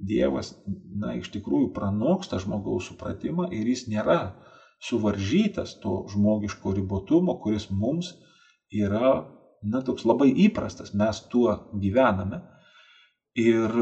Dievas, 0.00 0.54
na, 0.96 1.12
iš 1.18 1.28
tikrųjų 1.34 1.74
pranoksta 1.76 2.38
žmogaus 2.40 2.86
supratimą 2.88 3.50
ir 3.52 3.68
jis 3.68 3.84
nėra 3.92 4.20
suvaržytas 4.80 5.74
to 5.82 6.06
žmogiško 6.08 6.72
ribotumo, 6.78 7.34
kuris 7.42 7.66
mums 7.68 8.14
yra, 8.72 9.26
na, 9.60 9.82
toks 9.84 10.06
labai 10.08 10.30
įprastas, 10.46 10.94
mes 10.96 11.20
tuo 11.32 11.58
gyvename. 11.82 12.40
Ir 13.36 13.76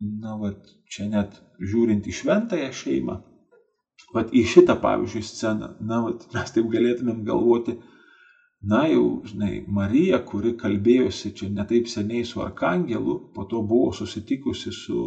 na, 0.00 0.36
vat, 0.40 0.64
čia 0.90 1.08
net 1.10 1.36
žiūrint 1.60 2.08
į 2.08 2.14
šventąją 2.16 2.70
šeimą, 2.80 3.18
vat, 4.16 4.32
į 4.32 4.42
šitą, 4.48 4.76
pavyzdžiui, 4.82 5.22
sceną, 5.24 5.70
na, 5.80 6.00
vat, 6.06 6.26
mes 6.34 6.52
taip 6.56 6.68
galėtumėm 6.72 7.22
galvoti, 7.28 7.76
na 8.70 8.82
jau, 8.90 9.22
žinai, 9.28 9.60
Marija, 9.78 10.18
kuri 10.30 10.54
kalbėjosi 10.58 11.32
čia 11.38 11.50
netaip 11.52 11.88
seniai 11.90 12.24
su 12.24 12.42
Arkangelu, 12.44 13.18
po 13.34 13.44
to 13.50 13.62
buvo 13.62 13.92
susitikusi 13.94 14.72
su 14.74 15.04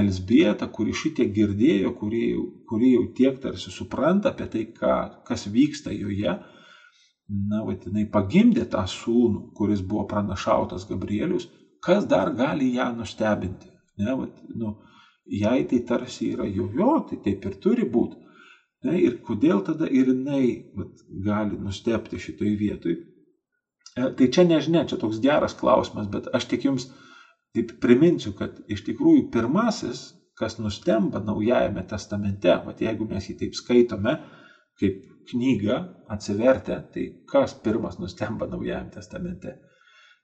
Elsbieta, 0.00 0.70
kuri 0.72 0.94
šitiek 0.96 1.30
girdėjo, 1.36 1.92
kuri 1.98 2.24
kuri 2.70 2.94
jau 2.94 3.04
tiek 3.14 3.36
tarsi 3.42 3.70
supranta 3.70 4.32
apie 4.32 4.46
tai, 4.52 4.64
ką, 4.74 4.96
kas 5.26 5.46
vyksta 5.52 5.92
joje, 5.92 6.36
na, 7.50 7.62
vadinai, 7.66 8.06
pagimdė 8.10 8.64
tą 8.72 8.86
sūnų, 8.88 9.50
kuris 9.54 9.82
buvo 9.86 10.06
pranašautas 10.10 10.88
Gabrielius 10.88 11.46
kas 11.80 12.06
dar 12.06 12.30
gali 12.30 12.74
ją 12.74 12.92
nustebinti? 12.96 13.68
Ne, 13.98 14.14
vat, 14.16 14.40
nu, 14.54 14.74
jai 15.42 15.64
tai 15.68 15.80
tarsi 15.88 16.32
yra 16.34 16.46
jo, 16.48 16.68
jo, 16.76 16.92
tai 17.08 17.20
taip 17.24 17.46
ir 17.48 17.56
turi 17.64 17.86
būti. 17.96 18.20
Ne, 18.86 18.96
ir 18.96 19.18
kodėl 19.24 19.60
tada 19.64 19.88
ir 19.88 20.08
jinai 20.08 20.44
vat, 20.76 21.02
gali 21.26 21.58
nustebti 21.60 22.20
šitoj 22.20 22.54
vietoj? 22.60 22.96
E, 22.96 24.06
tai 24.16 24.28
čia 24.32 24.46
nežinia, 24.46 24.86
čia 24.88 24.96
toks 25.00 25.20
geras 25.20 25.56
klausimas, 25.58 26.08
bet 26.12 26.30
aš 26.36 26.46
tik 26.48 26.64
jums 26.68 26.88
taip 27.56 27.74
priminsiu, 27.82 28.32
kad 28.38 28.56
iš 28.72 28.84
tikrųjų 28.86 29.26
pirmasis, 29.34 30.06
kas 30.40 30.56
nustemba 30.56 31.20
Naujajame 31.20 31.82
testamente, 31.90 32.54
vat, 32.64 32.80
jeigu 32.80 33.04
mes 33.10 33.26
jį 33.28 33.36
taip 33.42 33.58
skaitome, 33.58 34.16
kaip 34.80 35.02
knygą 35.28 35.80
atsivertę, 36.14 36.78
tai 36.94 37.04
kas 37.28 37.52
pirmas 37.64 37.98
nustemba 38.00 38.48
Naujajame 38.48 38.94
testamente? 38.94 39.58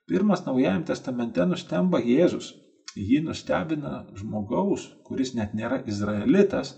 Pirmas 0.08 0.46
Naujajam 0.46 0.86
testamente 0.86 1.44
nustemba 1.44 2.00
Jėzus. 2.00 2.54
Jį 2.96 3.20
nustebina 3.26 4.06
žmogaus, 4.16 4.86
kuris 5.04 5.34
net 5.36 5.52
nėra 5.52 5.82
izraelitas, 5.84 6.76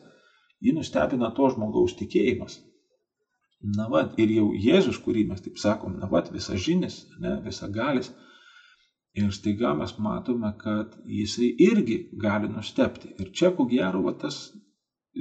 jį 0.64 0.74
nustebina 0.76 1.30
to 1.36 1.50
žmogaus 1.54 1.96
tikėjimas. 1.98 2.58
Na 3.76 3.88
va, 3.90 4.04
ir 4.22 4.30
jau 4.30 4.48
Jėzus, 4.54 5.00
kurį 5.02 5.24
mes 5.32 5.42
taip 5.42 5.58
sakom, 5.58 5.96
na 5.98 6.06
va, 6.10 6.22
visažinis, 6.34 7.00
visagalis. 7.44 8.12
Ir 9.18 9.32
staiga 9.34 9.72
mes 9.74 9.96
matome, 9.98 10.52
kad 10.60 10.94
jisai 11.02 11.48
irgi 11.64 11.96
gali 12.22 12.50
nustepti. 12.52 13.10
Ir 13.18 13.32
čia, 13.34 13.50
ko 13.56 13.66
gero, 13.66 14.04
va, 14.04 14.12
tas 14.14 14.52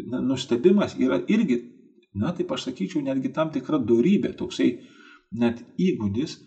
na, 0.05 0.21
nustebimas 0.21 0.93
yra 0.99 1.17
irgi, 1.33 1.61
na 2.13 2.33
taip 2.35 2.51
aš 2.53 2.67
sakyčiau, 2.69 3.01
netgi 3.05 3.33
tam 3.33 3.49
tikra 3.53 3.79
darybė, 3.81 4.35
toksai 4.37 4.69
net 5.41 5.63
įgūdis, 5.81 6.37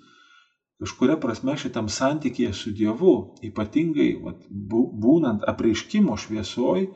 kažkuria 0.81 1.19
prasme 1.21 1.57
šitam 1.61 1.91
santykėje 1.93 2.53
su 2.57 2.73
Dievu, 2.77 3.15
ypatingai 3.51 4.13
vat, 4.23 4.47
būnant 4.51 5.45
apreiškimo 5.51 6.17
šviesoj, 6.17 6.87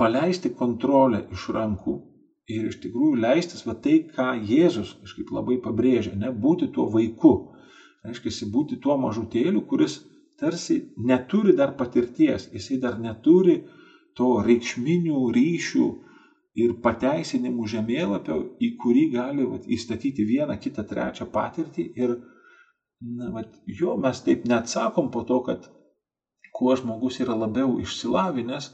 paleisti 0.00 0.52
kontrolę 0.60 1.24
iš 1.32 1.48
rankų 1.56 1.96
ir 2.52 2.68
iš 2.70 2.80
tikrųjų 2.82 3.20
leistis 3.22 3.64
va 3.66 3.74
tai, 3.84 3.98
ką 4.16 4.34
Jėzus 4.50 4.94
kažkaip 5.00 5.32
labai 5.34 5.56
pabrėžia, 5.62 6.14
ne 6.14 6.30
būti 6.30 6.68
tuo 6.74 6.86
vaiku. 6.92 7.34
Reiškia, 8.06 8.50
būti 8.54 8.78
tuo 8.82 8.94
mažutėliu, 9.02 9.64
kuris 9.66 9.98
tarsi 10.38 10.76
neturi 11.10 11.56
dar 11.56 11.74
patirties, 11.80 12.50
jisai 12.52 12.78
dar 12.82 13.00
neturi 13.02 13.62
to 14.16 14.36
reikšminių 14.46 15.22
ryšių 15.34 15.86
ir 16.62 16.76
pateisinimų 16.84 17.66
žemėlapio, 17.72 18.38
į 18.62 18.70
kurį 18.80 19.04
gali 19.12 19.44
vat, 19.48 19.66
įstatyti 19.66 20.24
vieną, 20.28 20.56
kitą, 20.60 20.86
trečią 20.88 21.26
patirtį 21.32 21.88
ir 21.98 22.14
na, 23.00 23.32
vat, 23.34 23.58
jo 23.80 23.96
mes 24.00 24.22
taip 24.24 24.46
neatsakom 24.48 25.10
po 25.12 25.24
to, 25.28 25.42
kad 25.48 25.66
kuo 26.56 26.76
žmogus 26.78 27.18
yra 27.20 27.36
labiau 27.36 27.76
išsilavinęs, 27.82 28.70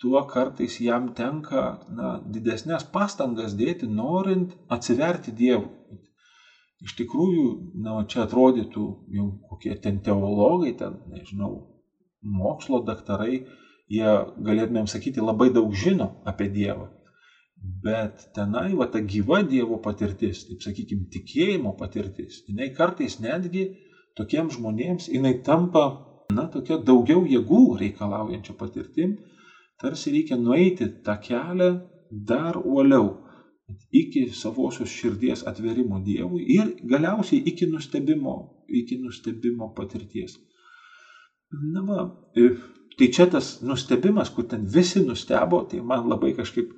tuo 0.00 0.22
kartais 0.24 0.78
jam 0.80 1.10
tenka 1.16 1.64
na, 1.92 2.14
didesnės 2.24 2.86
pastangas 2.92 3.56
dėti, 3.58 3.88
norint 3.88 4.54
atsiverti 4.72 5.34
Dievui. 5.36 5.98
Iš 6.80 6.94
tikrųjų, 6.96 7.48
na, 7.84 7.98
čia 8.08 8.24
atrodytų 8.24 8.84
jau 9.12 9.26
kokie 9.50 9.74
ten 9.84 9.98
teologai, 10.04 10.72
ten, 10.78 10.96
nežinau, 11.12 11.50
mokslo 12.24 12.80
daktarai, 12.86 13.42
jie 13.92 14.14
galėtumėm 14.46 14.88
sakyti 14.88 15.20
labai 15.20 15.50
daug 15.52 15.74
žino 15.76 16.14
apie 16.24 16.48
Dievą. 16.48 16.88
Bet 17.84 18.30
tenai 18.32 18.70
va 18.78 18.86
ta 18.88 19.02
gyva 19.04 19.42
Dievo 19.44 19.76
patirtis, 19.84 20.46
taip 20.48 20.64
sakykime, 20.64 21.10
tikėjimo 21.12 21.74
patirtis, 21.76 22.40
jinai 22.48 22.70
kartais 22.76 23.18
netgi 23.20 23.66
tokiems 24.16 24.56
žmonėms, 24.56 25.10
jinai 25.12 25.34
tampa, 25.44 25.84
na, 26.32 26.46
tokia 26.48 26.78
daugiau 26.80 27.26
jėgų 27.28 27.60
reikalaujančia 27.82 28.56
patirtim, 28.56 29.18
tarsi 29.80 30.12
reikia 30.14 30.36
nueiti 30.36 30.88
tą 31.04 31.16
kelią 31.24 31.70
dar 32.10 32.58
uoliau, 32.58 33.20
iki 33.92 34.26
savosios 34.34 34.90
širdies 34.90 35.44
atverimo 35.46 36.00
Dievui 36.04 36.44
ir 36.56 36.74
galiausiai 36.92 37.42
iki 37.52 37.68
nustebimo, 37.70 38.36
iki 38.68 38.98
nustebimo 38.98 39.70
patirties. 39.76 40.36
Na 41.74 41.82
va, 41.86 42.04
tai 42.98 43.08
čia 43.14 43.26
tas 43.30 43.58
nustebimas, 43.62 44.30
kur 44.34 44.46
ten 44.50 44.66
visi 44.74 45.02
nustebo, 45.06 45.62
tai 45.70 45.80
man 45.82 46.08
labai 46.10 46.32
kažkaip 46.36 46.70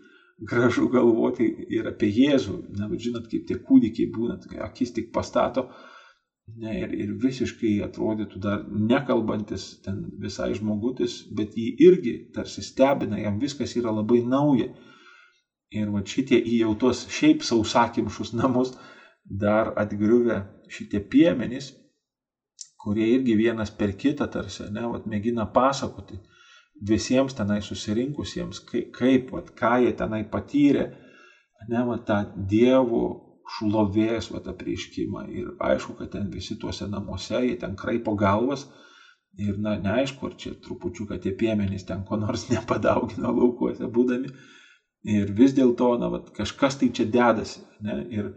gražu 0.48 0.88
galvoti 0.92 1.48
ir 1.70 1.88
apie 1.88 2.10
Jėzų. 2.12 2.58
Na, 2.78 2.88
žinot, 2.98 3.28
kaip 3.30 3.46
tie 3.48 3.58
kūdikiai 3.60 4.10
būna, 4.12 4.38
akis 4.68 4.94
tik 4.96 5.12
pastato 5.14 5.68
ne, 6.46 6.72
ir, 6.80 6.94
ir 7.04 7.12
visiškai 7.22 7.74
atrodytų 7.86 8.40
dar 8.42 8.64
nekalbantis 8.68 9.66
ten 9.84 10.02
visai 10.22 10.52
žmogutis, 10.58 11.22
bet 11.36 11.56
jį 11.58 11.68
irgi 11.86 12.14
tarsi 12.34 12.64
stebina, 12.64 13.20
jam 13.20 13.38
viskas 13.42 13.76
yra 13.78 13.94
labai 13.94 14.22
nauja. 14.26 14.72
Ir 15.72 15.88
va 15.92 16.02
šitie 16.04 16.36
į 16.36 16.58
jau 16.64 16.74
tuos 16.80 17.06
šiaip 17.08 17.44
sausakimšus 17.46 18.34
namus 18.36 18.74
dar 19.24 19.72
atgriuvę 19.80 20.42
šitie 20.72 21.00
piemenys, 21.00 21.70
kurie 22.82 23.06
irgi 23.14 23.36
vienas 23.38 23.70
per 23.70 23.94
kitą 23.96 24.26
tarsi, 24.30 24.66
ne, 24.74 24.84
va, 24.90 25.00
mėgina 25.06 25.46
pasakoti 25.54 26.18
visiems 26.82 27.36
tenai 27.38 27.60
susirinkusiems, 27.62 28.60
kaip, 28.66 28.88
kaip 28.96 29.30
vat, 29.32 29.52
ką 29.56 29.76
jie 29.84 29.92
tenai 29.96 30.24
patyrė, 30.28 30.88
ne, 31.70 31.84
vat, 31.86 32.02
tą 32.08 32.18
Dievo 32.50 33.31
šlovės 33.56 34.30
vat, 34.32 34.48
apriškimą. 34.52 35.26
Ir 35.32 35.50
aišku, 35.70 35.96
kad 35.98 36.12
ten 36.14 36.30
visi 36.32 36.56
tuose 36.60 36.88
namuose, 36.90 37.40
jie 37.46 37.58
ten 37.60 37.76
kraipo 37.78 38.14
galvas. 38.18 38.66
Ir, 39.40 39.56
na, 39.64 39.78
neaišku, 39.80 40.28
ar 40.28 40.36
čia 40.36 40.54
trupučiu, 40.60 41.06
kad 41.08 41.22
tie 41.24 41.32
piemenys 41.36 41.86
ten 41.88 42.04
ko 42.08 42.18
nors 42.20 42.48
nepadaugino 42.52 43.32
laukuose 43.32 43.88
būdami. 43.88 44.32
Ir 45.12 45.32
vis 45.36 45.54
dėlto, 45.56 45.94
na, 45.98 46.08
vat, 46.12 46.30
kažkas 46.36 46.78
tai 46.80 46.92
čia 46.94 47.08
dedasi. 47.10 47.64
Ne? 47.84 48.00
Ir, 48.14 48.32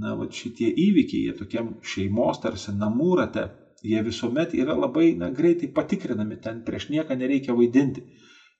na, 0.00 0.14
vat, 0.20 0.34
šitie 0.34 0.70
įvykiai, 0.70 1.26
jie 1.28 1.38
tokiam 1.38 1.74
šeimos 1.84 2.40
tarsi 2.42 2.74
namų 2.74 3.14
rate 3.22 3.48
jie 3.82 4.02
visuomet 4.02 4.54
yra 4.54 4.74
labai 4.74 5.12
na, 5.18 5.30
greitai 5.30 5.70
patikrinami, 5.74 6.38
ten 6.42 6.62
prieš 6.66 6.88
nieką 6.90 7.16
nereikia 7.18 7.54
vaidinti. 7.54 8.04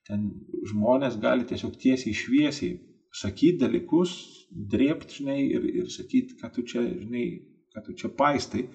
Ten 0.09 0.31
žmonės 0.71 1.19
gali 1.21 1.45
tiesiog 1.49 1.75
tiesiai 1.81 2.15
šviesiai 2.17 2.79
sakyti 3.15 3.63
dalykus, 3.63 4.13
drėpti, 4.51 5.21
žinai, 5.21 5.39
ir, 5.47 5.65
ir 5.83 5.89
sakyti, 5.93 6.37
kad 6.41 6.55
tu 6.55 6.65
čia, 6.67 6.85
žinai, 6.85 7.25
kad 7.75 7.87
tu 7.87 7.97
čia 7.97 8.11
paistai. 8.13 8.67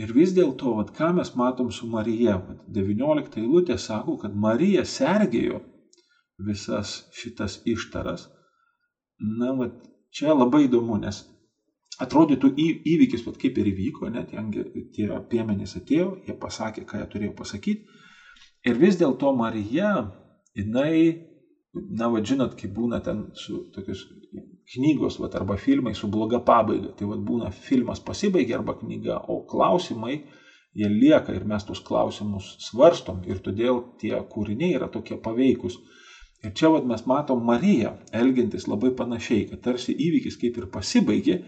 Ir 0.00 0.10
vis 0.14 0.32
dėlto, 0.34 0.74
ką 0.96 1.12
mes 1.14 1.30
matom 1.38 1.70
su 1.70 1.86
Marija, 1.86 2.36
vat, 2.42 2.64
19 2.66 3.38
eilutė 3.42 3.76
sako, 3.78 4.16
kad 4.24 4.34
Marija 4.34 4.82
sergėjo 4.84 5.60
visas 6.42 7.04
šitas 7.14 7.60
ištaras. 7.64 8.26
Na, 9.22 9.52
vat, 9.54 9.76
čia 10.10 10.34
labai 10.34 10.64
įdomu, 10.66 10.98
nes 10.98 11.22
atrodytų 12.02 12.50
įvykis, 12.58 13.22
vat, 13.22 13.38
kaip 13.38 13.60
ir 13.62 13.70
įvyko, 13.70 14.08
net 14.10 14.34
tie 14.96 15.06
piemenys 15.30 15.76
atėjo, 15.78 16.16
jie 16.26 16.34
pasakė, 16.34 16.82
ką 16.88 16.98
jie 16.98 17.06
turėjo 17.12 17.36
pasakyti. 17.38 18.02
Ir 18.66 18.80
vis 18.80 18.98
dėlto 18.98 19.30
Marija, 19.36 19.92
jinai, 20.58 21.33
na, 21.74 22.08
vadžinot, 22.12 22.54
kai 22.58 22.70
būna 22.70 23.00
ten 23.04 23.26
su 23.38 23.64
tokius 23.74 24.04
knygos, 24.74 25.18
vat, 25.20 25.34
arba 25.38 25.56
filmai 25.60 25.94
su 25.94 26.08
bloga 26.10 26.40
pabaiga. 26.44 26.92
Tai 26.98 27.10
vat, 27.10 27.22
būna 27.26 27.50
filmas 27.54 28.00
pasibaigia 28.04 28.58
arba 28.58 28.76
knyga, 28.78 29.18
o 29.28 29.42
klausimai, 29.50 30.20
jie 30.74 30.90
lieka 30.90 31.34
ir 31.34 31.44
mes 31.46 31.66
tuos 31.66 31.82
klausimus 31.86 32.54
svarstom 32.68 33.22
ir 33.30 33.42
todėl 33.42 33.82
tie 34.00 34.14
kūriniai 34.30 34.78
yra 34.78 34.88
tokie 34.90 35.18
paveikus. 35.22 35.78
Ir 36.44 36.52
čia 36.52 36.70
vat, 36.74 36.86
mes 36.86 37.04
matom 37.08 37.44
Mariją 37.46 37.94
elgiantis 38.12 38.66
labai 38.68 38.92
panašiai, 38.96 39.46
kad 39.50 39.62
tarsi 39.64 39.94
įvykis 40.06 40.38
kaip 40.40 40.58
ir 40.60 40.70
pasibaigė, 40.72 41.38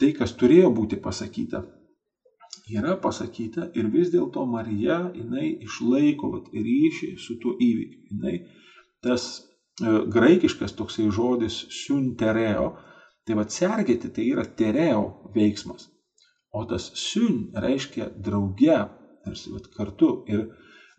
tai, 0.00 0.12
kas 0.16 0.32
turėjo 0.38 0.70
būti 0.74 0.98
pasakyta, 1.02 1.64
yra 2.72 2.96
pasakyta 3.00 3.68
ir 3.76 3.90
vis 3.92 4.10
dėlto 4.14 4.46
Marija, 4.48 5.10
jinai 5.14 5.50
išlaiko 5.66 6.30
vat, 6.32 6.48
ryšį 6.54 7.10
su 7.20 7.36
tuo 7.42 7.52
įvykiu. 7.60 8.00
Jinai 8.14 8.38
tas 9.04 9.24
e, 9.38 9.90
graikiškas 10.16 10.76
toksai 10.78 11.10
žodis 11.12 11.60
siuntereo, 11.82 12.72
tai 13.24 13.36
vad 13.38 13.52
sergėti 13.52 14.10
tai 14.16 14.28
yra 14.32 14.44
tereo 14.60 15.04
veiksmas. 15.36 15.88
O 16.54 16.64
tas 16.70 16.90
siun 16.98 17.48
reiškia 17.64 18.10
drauge, 18.26 18.78
tarsi 19.24 19.52
vat, 19.52 19.70
kartu. 19.76 20.10
Ir 20.30 20.44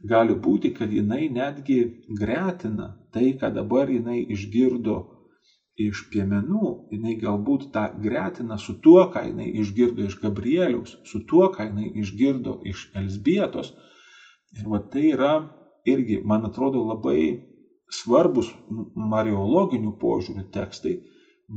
gali 0.09 0.35
būti, 0.47 0.73
kad 0.75 0.91
jinai 0.91 1.29
netgi 1.31 1.79
gretina 2.19 2.89
tai, 3.15 3.33
ką 3.39 3.53
dabar 3.55 3.91
jinai 3.91 4.19
išgirdo 4.35 4.97
iš 5.79 6.05
piemenų, 6.11 6.71
jinai 6.91 7.15
galbūt 7.19 7.69
tą 7.75 7.85
gretina 8.03 8.57
su 8.59 8.77
tuo, 8.83 9.05
ką 9.11 9.25
jinai 9.29 9.49
išgirdo 9.61 10.05
iš 10.07 10.19
Gabrieliaus, 10.21 10.97
su 11.07 11.23
tuo, 11.29 11.49
ką 11.55 11.69
jinai 11.69 11.91
išgirdo 12.01 12.59
iš 12.71 12.89
Elsbietos. 12.95 13.73
Ir 14.55 14.69
va 14.71 14.79
tai 14.91 15.09
yra 15.11 15.33
irgi, 15.87 16.21
man 16.23 16.47
atrodo, 16.47 16.83
labai 16.91 17.19
svarbus 17.91 18.49
mariologinių 18.95 19.93
požiūrių 20.01 20.45
tekstai, 20.53 20.95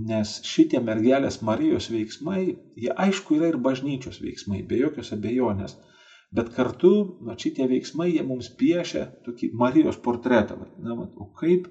nes 0.09 0.35
šitie 0.45 0.81
mergelės 0.85 1.41
Marijos 1.43 1.89
veiksmai, 1.93 2.43
jie 2.77 2.91
aišku 2.93 3.39
yra 3.39 3.53
ir 3.53 3.61
bažnyčios 3.65 4.21
veiksmai, 4.21 4.63
be 4.69 4.83
jokios 4.83 5.13
abejonės, 5.17 5.79
bet 6.35 6.51
kartu 6.57 6.93
va, 7.25 7.37
šitie 7.41 7.69
veiksmai 7.71 8.11
jie 8.11 8.25
mums 8.27 8.51
piešia 8.61 9.07
tokį 9.25 9.53
Marijos 9.57 9.97
portretą. 10.05 10.59
Na, 10.77 10.97
va, 10.99 11.09
o 11.17 11.31
kaip 11.41 11.71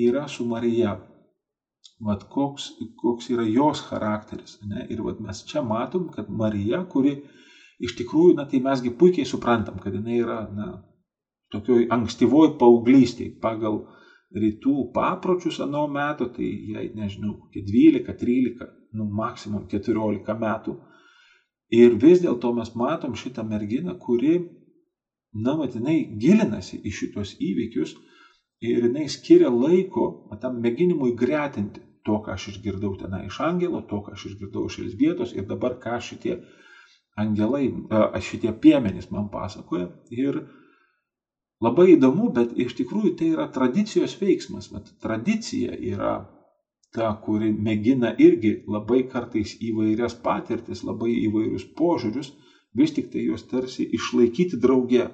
yra 0.00 0.24
su 0.28 0.46
Marija, 0.48 0.96
vat 2.04 2.24
koks, 2.32 2.70
koks 3.00 3.28
yra 3.34 3.44
jos 3.48 3.84
charakteris. 3.90 4.58
Ne? 4.64 4.86
Ir 4.90 5.04
vat 5.04 5.20
mes 5.20 5.44
čia 5.48 5.62
matom, 5.62 6.08
kad 6.14 6.32
Marija, 6.32 6.80
kuri 6.88 7.18
iš 7.84 7.96
tikrųjų, 8.00 8.34
na 8.38 8.48
tai 8.48 8.62
mesgi 8.64 8.94
puikiai 8.98 9.28
suprantam, 9.28 9.78
kad 9.82 9.94
jinai 9.94 10.18
yra, 10.22 10.40
na, 10.54 10.70
tokioj 11.54 11.86
ankstyvoj 11.94 12.54
paauglystėj 12.60 13.36
pagal 13.42 13.84
rytų 14.34 14.88
papročius 14.94 15.60
anu 15.62 15.84
metu, 15.90 16.28
tai 16.34 16.48
jai, 16.74 16.88
nežinau, 16.98 17.36
kokie 17.44 17.62
12, 17.66 18.16
13, 18.20 18.72
nu, 18.98 19.06
maksimum 19.20 19.68
14 19.70 20.36
metų. 20.40 20.74
Ir 21.74 21.96
vis 22.02 22.20
dėlto 22.22 22.52
mes 22.54 22.74
matom 22.78 23.14
šitą 23.18 23.44
merginą, 23.46 23.94
kuri, 23.98 24.34
na, 25.34 25.54
matinai, 25.58 26.00
gilinasi 26.20 26.80
į 26.82 26.92
šitos 26.98 27.36
įvykius 27.42 27.94
ir 28.64 28.86
jinai 28.88 29.06
skiria 29.10 29.50
laiko 29.50 30.28
tam 30.42 30.60
mėginimui 30.62 31.14
gretinti 31.18 31.82
to, 32.04 32.18
ką 32.24 32.34
aš 32.36 32.50
išgirdau 32.52 32.94
tenai 33.00 33.24
iš 33.28 33.40
angelo, 33.44 33.80
to, 33.88 34.02
ką 34.04 34.14
aš 34.14 34.28
išgirdau 34.30 34.66
iš 34.68 34.78
Elsbietos 34.84 35.32
ir 35.34 35.48
dabar 35.48 35.78
ką 35.82 35.98
šitie 36.04 36.36
angelai, 37.20 37.68
šitie 38.28 38.52
piemenys 38.60 39.10
man 39.14 39.30
pasakoja. 39.32 39.88
Ir 40.12 40.42
labai 41.62 41.94
įdomu, 41.94 42.30
bet 42.34 42.54
iš 42.58 42.74
tikrųjų 42.80 43.14
tai 43.18 43.32
yra 43.34 43.48
tradicijos 43.52 44.16
veiksmas. 44.20 44.70
Bet 44.72 44.90
tradicija 45.02 45.76
yra 45.78 46.14
ta, 46.94 47.12
kuri 47.24 47.50
mėgina 47.52 48.14
irgi 48.18 48.56
labai 48.70 49.04
kartais 49.10 49.56
įvairias 49.60 50.16
patirtis, 50.24 50.84
labai 50.86 51.12
įvairius 51.26 51.66
požiūrius, 51.78 52.32
vis 52.74 52.94
tik 52.94 53.10
tai 53.12 53.26
juos 53.28 53.46
tarsi 53.50 53.86
išlaikyti 53.98 54.58
drauge, 54.62 55.08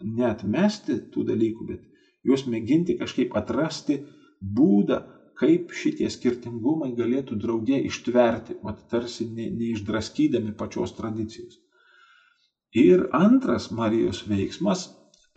neatmesti 0.00 0.98
tų 1.12 1.24
dalykų, 1.32 1.68
bet 1.68 1.86
juos 2.24 2.44
mėginti 2.46 2.98
kažkaip 3.00 3.36
atrasti 3.36 4.02
būdą, 4.40 5.00
kaip 5.38 5.72
šitie 5.80 6.08
skirtingumai 6.10 6.92
galėtų 6.98 7.38
draugė 7.38 7.78
ištverti, 7.86 8.58
mat 8.64 8.82
tarsi 8.90 9.28
ne, 9.30 9.48
neišdraskydami 9.54 10.54
pačios 10.58 10.96
tradicijos. 10.98 11.60
Ir 12.74 13.06
antras 13.16 13.70
Marijos 13.72 14.24
veiksmas, 14.28 14.88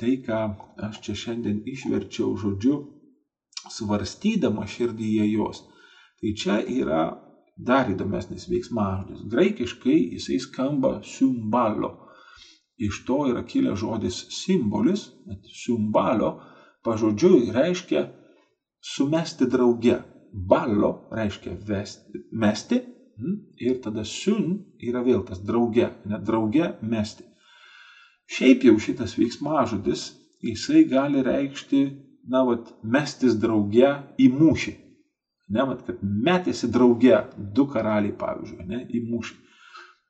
tai 0.02 0.18
ką 0.26 0.40
aš 0.88 1.02
čia 1.06 1.18
šiandien 1.24 1.62
išverčiau 1.70 2.34
žodžiu, 2.44 2.78
svarstydama 3.70 4.66
širdyje 4.68 5.28
jos, 5.32 5.62
tai 6.20 6.34
čia 6.34 6.58
yra 6.66 7.04
dar 7.58 7.90
įdomesnis 7.94 8.48
veiksmažodis. 8.50 9.26
Graikiškai 9.30 9.98
jisai 10.16 10.40
skamba 10.42 11.00
simbalo. 11.06 11.98
Iš 12.82 13.04
to 13.06 13.20
yra 13.30 13.44
kilęs 13.46 13.78
žodis 13.78 14.24
simbolis, 14.34 15.12
simbalo 15.54 16.40
pažodžiui 16.84 17.52
reiškia 17.54 18.08
sumesti 18.96 19.46
drauge. 19.46 20.00
Ballo 20.32 21.10
reiškia 21.12 21.58
vesti, 21.68 22.22
mesti 22.32 22.78
hm, 23.20 23.34
ir 23.60 23.82
tada 23.84 24.06
siun 24.08 24.54
yra 24.80 25.02
vėl 25.04 25.26
tas 25.28 25.42
drauge, 25.44 25.90
net 26.08 26.24
drauge 26.24 26.72
mesti. 26.82 27.26
Šiaip 28.32 28.64
jau 28.64 28.78
šitas 28.80 29.18
veiksmažodis, 29.20 30.06
jisai 30.46 30.86
gali 30.88 31.24
reikšti, 31.26 31.82
na, 32.32 32.46
vat, 32.48 32.72
mestis 32.84 33.36
drauge 33.42 33.92
į 34.22 34.30
mūšį. 34.32 34.74
Ne, 35.52 35.66
vat, 35.68 35.82
kad 35.88 36.04
metėsi 36.28 36.70
drauge 36.72 37.18
du 37.56 37.66
karaliai, 37.68 38.14
pavyzdžiui, 38.16 38.68
ne, 38.70 38.84
į 38.88 39.02
mūšį. 39.10 39.36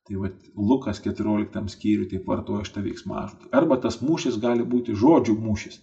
Tai 0.07 0.19
vat, 0.21 0.37
Lukas 0.69 1.01
14 1.01 1.71
skyriui 1.73 2.09
taip 2.11 2.27
vartoja 2.29 2.67
šitą 2.67 2.83
veiksmažodį. 2.85 3.49
Arba 3.57 3.79
tas 3.81 4.01
mūšis 4.05 4.37
gali 4.43 4.67
būti 4.67 4.97
žodžių 4.97 5.37
mūšis. 5.41 5.79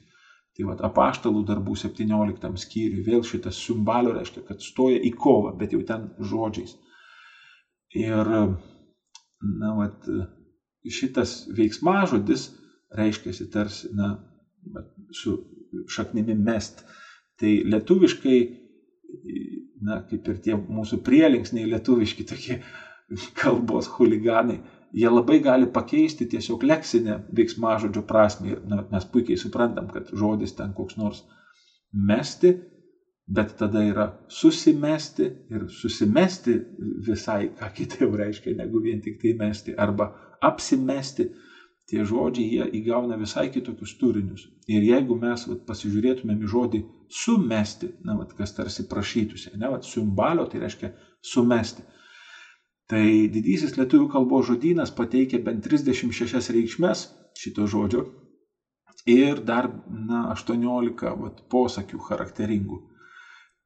Tai 0.58 0.66
vad 0.66 0.80
apaštalų 0.86 1.44
darbų 1.46 1.76
17 1.78 2.62
skyriui 2.62 3.04
vėl 3.06 3.22
šitas 3.26 3.58
simbalio 3.62 4.14
reiškia, 4.16 4.42
kad 4.46 4.62
stoja 4.62 4.98
į 5.06 5.12
kovą, 5.14 5.52
bet 5.58 5.74
jau 5.74 5.84
ten 5.86 6.08
žodžiais. 6.18 6.74
Ir, 7.98 8.30
na, 9.42 9.70
vat, 9.78 10.08
šitas 10.92 11.42
veiksmažodis 11.56 12.48
reiškia 12.96 13.48
tarsi, 13.52 13.90
na, 13.92 14.14
su 15.12 15.36
šaknimi 15.88 16.34
mest. 16.34 16.84
Tai 17.38 17.50
lietuviškai, 17.72 18.38
na, 19.86 20.00
kaip 20.08 20.28
ir 20.28 20.40
tie 20.42 20.56
mūsų 20.58 21.00
prielinksniai 21.06 21.68
lietuviški 21.70 22.26
tokie 22.28 22.58
kalbos 23.38 23.88
huliganai, 23.96 24.58
jie 24.92 25.10
labai 25.10 25.38
gali 25.44 25.68
pakeisti 25.72 26.26
tiesiog 26.28 26.64
leksinę 26.64 27.18
veiksmažodžio 27.36 28.02
prasme. 28.08 28.56
Na, 28.68 28.82
mes 28.90 29.06
puikiai 29.12 29.38
suprantam, 29.40 29.90
kad 29.92 30.10
žodis 30.16 30.56
ten 30.58 30.74
koks 30.76 30.98
nors 31.00 31.22
mesti, 31.92 32.56
bet 33.28 33.52
tada 33.58 33.82
yra 33.84 34.06
susimesti 34.28 35.28
ir 35.52 35.66
susimesti 35.68 36.56
visai 37.06 37.50
ką 37.58 37.68
jau 38.00 38.10
reiškia, 38.16 38.56
negu 38.56 38.80
vien 38.80 39.00
tik 39.04 39.20
tai 39.20 39.34
mesti, 39.36 39.76
arba 39.76 40.12
apsimesti. 40.40 41.30
tie 41.88 42.02
žodžiai 42.04 42.48
jie 42.52 42.64
įgauna 42.82 43.16
visai 43.16 43.46
kitokius 43.48 43.94
turinius. 43.96 44.42
Ir 44.68 44.82
jeigu 44.84 45.14
mes 45.16 45.46
vat, 45.48 45.62
pasižiūrėtumėm 45.64 46.42
į 46.44 46.50
žodį 46.52 46.80
sumesti, 47.08 47.88
na, 48.04 48.12
vat, 48.18 48.34
kas 48.36 48.52
tarsi 48.52 48.84
prašytųsi, 48.90 49.54
ne, 49.56 49.70
vat, 49.72 49.88
sumbalio, 49.88 50.44
tai 50.52 50.60
reiškia 50.66 50.90
sumesti. 51.24 51.86
Tai 52.92 53.06
didysis 53.32 53.78
lietuvių 53.80 54.04
kalbos 54.12 54.46
žodynas 54.50 54.92
pateikia 54.92 55.40
bent 55.40 55.64
36 55.64 56.52
reikšmes 56.58 57.06
šito 57.40 57.64
žodžio 57.64 58.04
ir 59.08 59.40
dar, 59.40 59.70
na, 59.88 60.26
18 60.34 61.16
vat, 61.24 61.40
posakių 61.48 62.04
charakteringų. 62.04 62.82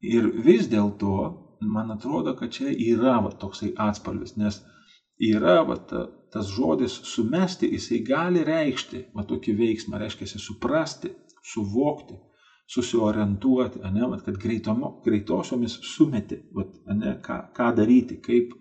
Ir 0.02 0.26
vis 0.42 0.66
dėlto, 0.66 1.14
man 1.62 1.94
atrodo, 1.94 2.34
kad 2.34 2.50
čia 2.50 2.72
yra 2.72 3.20
vat, 3.22 3.38
toksai 3.38 3.70
atspalvis, 3.78 4.34
nes 4.36 4.58
yra 5.22 5.60
vat, 5.68 5.92
tas 6.32 6.48
žodis 6.50 6.96
sumesti, 7.06 7.68
jisai 7.70 8.00
gali 8.02 8.42
reikšti 8.44 9.04
va 9.14 9.22
tokį 9.28 9.54
veiksmą, 9.60 10.00
reiškia 10.00 10.40
suprasti, 10.42 11.12
suvokti, 11.52 12.16
susiorientuoti, 12.72 13.82
ne, 13.94 14.08
vat, 14.10 14.24
kad 14.26 14.38
greitomo, 14.42 14.96
greitosiomis 15.04 15.78
sumeti, 15.86 16.40
vat, 16.56 16.74
ne, 16.98 17.14
ką, 17.22 17.38
ką 17.54 17.68
daryti, 17.76 18.18
kaip, 18.24 18.56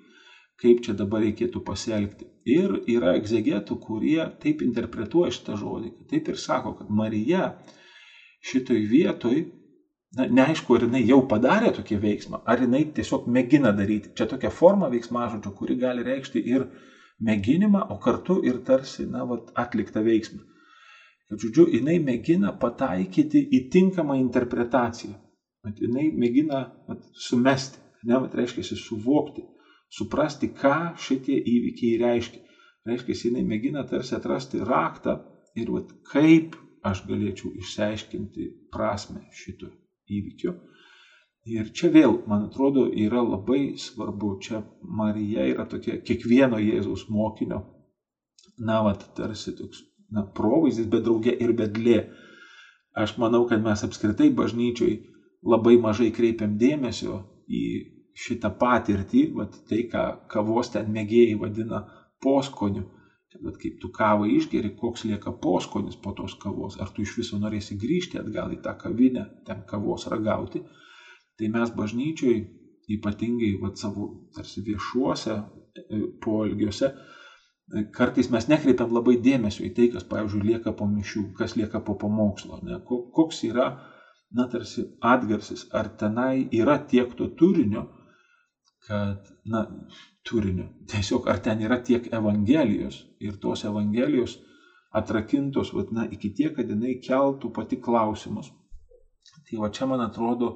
kaip 0.62 0.84
čia 0.86 0.94
dabar 0.98 1.24
reikėtų 1.26 1.64
pasielgti. 1.66 2.28
Ir 2.52 2.76
yra 2.90 3.16
egzegetų, 3.18 3.80
kurie 3.82 4.20
taip 4.42 4.62
interpretuoja 4.66 5.34
šitą 5.34 5.58
žodį, 5.58 5.96
taip 6.12 6.30
ir 6.30 6.38
sako, 6.42 6.76
kad 6.78 6.94
Marija 6.94 7.48
šitoj 8.46 8.86
vietoj 8.90 9.42
na, 10.18 10.28
neaišku, 10.28 10.76
ar 10.76 10.86
jinai 10.88 11.02
jau 11.08 11.20
padarė 11.28 11.72
tokį 11.78 11.98
veiksmą, 12.06 12.42
ar 12.52 12.64
jinai 12.66 12.84
tiesiog 12.96 13.28
mėgina 13.32 13.72
daryti. 13.76 14.12
Čia 14.18 14.28
tokia 14.34 14.52
forma 14.54 14.90
veiksmažodžio, 14.92 15.54
kuri 15.56 15.78
gali 15.80 16.04
reikšti 16.08 16.44
ir 16.54 16.68
mėginimą, 17.24 17.86
o 17.94 18.00
kartu 18.02 18.42
ir 18.48 18.60
tarsi, 18.68 19.06
na, 19.08 19.24
vat, 19.28 19.54
atliktą 19.64 20.04
veiksmą. 20.06 20.42
Žodžiu, 21.32 21.70
jinai 21.78 21.96
mėgina 22.04 22.52
pataikyti 22.60 23.46
į 23.56 23.64
tinkamą 23.72 24.18
interpretaciją. 24.20 25.16
Vat, 25.64 25.80
jinai 25.80 26.10
mėgina 26.12 26.66
vat, 26.90 27.06
sumesti, 27.16 27.80
ne, 28.04 28.18
vat, 28.26 28.36
reiškia, 28.36 28.66
suvokti, 28.76 29.46
suprasti, 29.92 30.52
ką 30.52 30.98
šitie 31.00 31.38
įvykiai 31.40 32.00
reiškia. 32.02 32.44
Reiškia, 32.90 33.16
jinai 33.30 33.46
mėgina 33.48 33.86
tarsi 33.88 34.18
atrasti 34.18 34.60
raktą 34.66 35.22
ir 35.56 35.72
vat, 35.72 35.94
kaip 36.12 36.58
aš 36.84 37.06
galėčiau 37.08 37.54
išsiaiškinti 37.62 38.50
prasme 38.74 39.22
šito 39.38 39.70
įvykio. 40.18 40.56
Ir 41.52 41.72
čia 41.74 41.90
vėl, 41.94 42.20
man 42.30 42.46
atrodo, 42.46 42.84
yra 43.04 43.24
labai 43.26 43.74
svarbu, 43.82 44.36
čia 44.46 44.62
Marija 44.82 45.48
yra 45.50 45.66
tokia 45.70 45.98
kiekvieno 46.06 46.60
Jėzaus 46.62 47.08
mokinio, 47.10 47.64
na, 48.62 48.82
vat, 48.86 49.08
tarsi 49.18 49.56
toks, 49.58 49.82
na, 50.14 50.22
provaizdis, 50.38 50.90
bet 50.92 51.08
draugė 51.08 51.34
ir 51.42 51.56
bedlė. 51.58 52.04
Aš 53.02 53.16
manau, 53.18 53.48
kad 53.50 53.64
mes 53.64 53.82
apskritai 53.88 54.30
bažnyčioj 54.38 55.00
labai 55.48 55.78
mažai 55.82 56.12
kreipiam 56.14 56.60
dėmesio 56.62 57.24
į 57.50 57.64
šitą 58.22 58.52
patirtį, 58.62 59.26
vat, 59.40 59.56
tai, 59.70 59.86
ką 59.90 60.06
kavos 60.30 60.70
ten 60.76 60.92
mėgėjai 60.94 61.40
vadina 61.42 61.86
poskoniu. 62.22 62.86
Bet 63.40 63.56
kaip 63.62 63.78
tu 63.80 63.88
kavą 63.96 64.26
išgeri, 64.28 64.74
koks 64.76 65.06
lieka 65.08 65.32
poskonis 65.44 65.96
po 65.96 66.12
tos 66.18 66.34
kavos, 66.42 66.76
ar 66.84 66.90
tu 66.92 67.06
iš 67.06 67.14
viso 67.16 67.40
norėsi 67.40 67.78
grįžti 67.80 68.20
atgal 68.20 68.52
į 68.52 68.60
tą 68.66 68.74
kavinę, 68.80 69.24
ten 69.48 69.62
kavos 69.70 70.08
ragauti, 70.12 70.66
tai 71.40 71.48
mes 71.54 71.72
bažnyčioj 71.78 72.42
ypatingai 72.98 73.54
vat, 73.62 73.80
savo 73.80 74.10
tarsi 74.36 74.64
viešuose 74.66 75.38
e, 75.38 76.02
poelgiuose 76.24 76.90
e, 76.92 77.86
kartais 77.96 78.28
mes 78.34 78.50
nekreipiam 78.52 78.92
labai 78.92 79.16
dėmesio 79.24 79.64
į 79.68 79.72
tai, 79.78 79.88
kas, 79.96 80.04
pavyzdžiui, 80.12 80.44
lieka 80.52 80.76
po 80.76 80.90
mišių, 80.92 81.26
kas 81.38 81.56
lieka 81.56 81.80
po 81.88 81.96
pamokslo, 82.04 82.60
ne? 82.68 82.82
koks 82.90 83.44
yra, 83.48 83.70
na, 84.36 84.50
tarsi 84.52 84.90
atgarsis, 85.14 85.70
ar 85.72 85.88
tenai 86.04 86.50
yra 86.52 86.78
tiek 86.94 87.16
to 87.16 87.32
turinio, 87.40 87.88
kad, 88.88 89.30
na, 89.46 89.66
turinio. 90.28 90.70
Tiesiog 90.90 91.28
ar 91.30 91.42
ten 91.44 91.62
yra 91.66 91.78
tiek 91.84 92.08
Evangelijos 92.14 93.04
ir 93.20 93.38
tos 93.42 93.66
Evangelijos 93.66 94.38
atrakintos, 94.92 95.72
vadina, 95.74 96.08
iki 96.12 96.34
tiek, 96.36 96.56
kad 96.56 96.70
jinai 96.70 96.98
keltų 97.04 97.52
pati 97.56 97.80
klausimus. 97.80 98.52
Tai 99.48 99.62
va 99.64 99.70
čia 99.72 99.88
man 99.88 100.04
atrodo, 100.04 100.52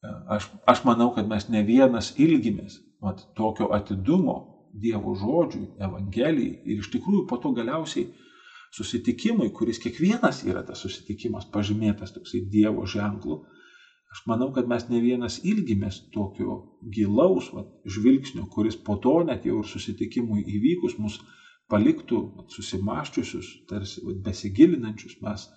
e, 0.00 0.10
aš, 0.36 0.48
aš 0.70 0.84
manau, 0.88 1.10
kad 1.16 1.28
mes 1.28 1.48
ne 1.52 1.62
vienas 1.66 2.14
ilgimės 2.20 2.80
vat, 3.04 3.26
tokio 3.36 3.70
atidumo 3.76 4.40
Dievo 4.74 5.12
žodžiui, 5.14 5.68
Evangelijai 5.86 6.62
ir 6.66 6.80
iš 6.82 6.88
tikrųjų 6.90 7.28
po 7.30 7.36
to 7.38 7.52
galiausiai 7.54 8.08
susitikimui, 8.74 9.52
kuris 9.54 9.78
kiekvienas 9.78 10.40
yra 10.48 10.64
tas 10.66 10.80
susitikimas 10.82 11.46
pažymėtas 11.54 12.10
toksai 12.16 12.40
Dievo 12.50 12.86
ženklu, 12.90 13.44
Aš 14.14 14.20
manau, 14.30 14.52
kad 14.54 14.68
mes 14.70 14.84
ne 14.86 15.00
vienas 15.02 15.40
ilgimės 15.42 15.96
tokio 16.14 16.56
gilaus 16.96 17.48
vat, 17.54 17.72
žvilgsnio, 17.96 18.44
kuris 18.54 18.76
po 18.88 18.94
to 19.02 19.14
net 19.26 19.48
jau 19.48 19.56
ir 19.58 19.66
susitikimui 19.66 20.44
įvykus 20.54 20.94
mus 21.02 21.16
paliktų 21.72 22.20
vat, 22.36 22.54
susimaščiusius, 22.54 23.48
tarsi 23.72 24.04
vat, 24.06 24.20
besigilinančius. 24.28 25.16
Mes 25.24 25.48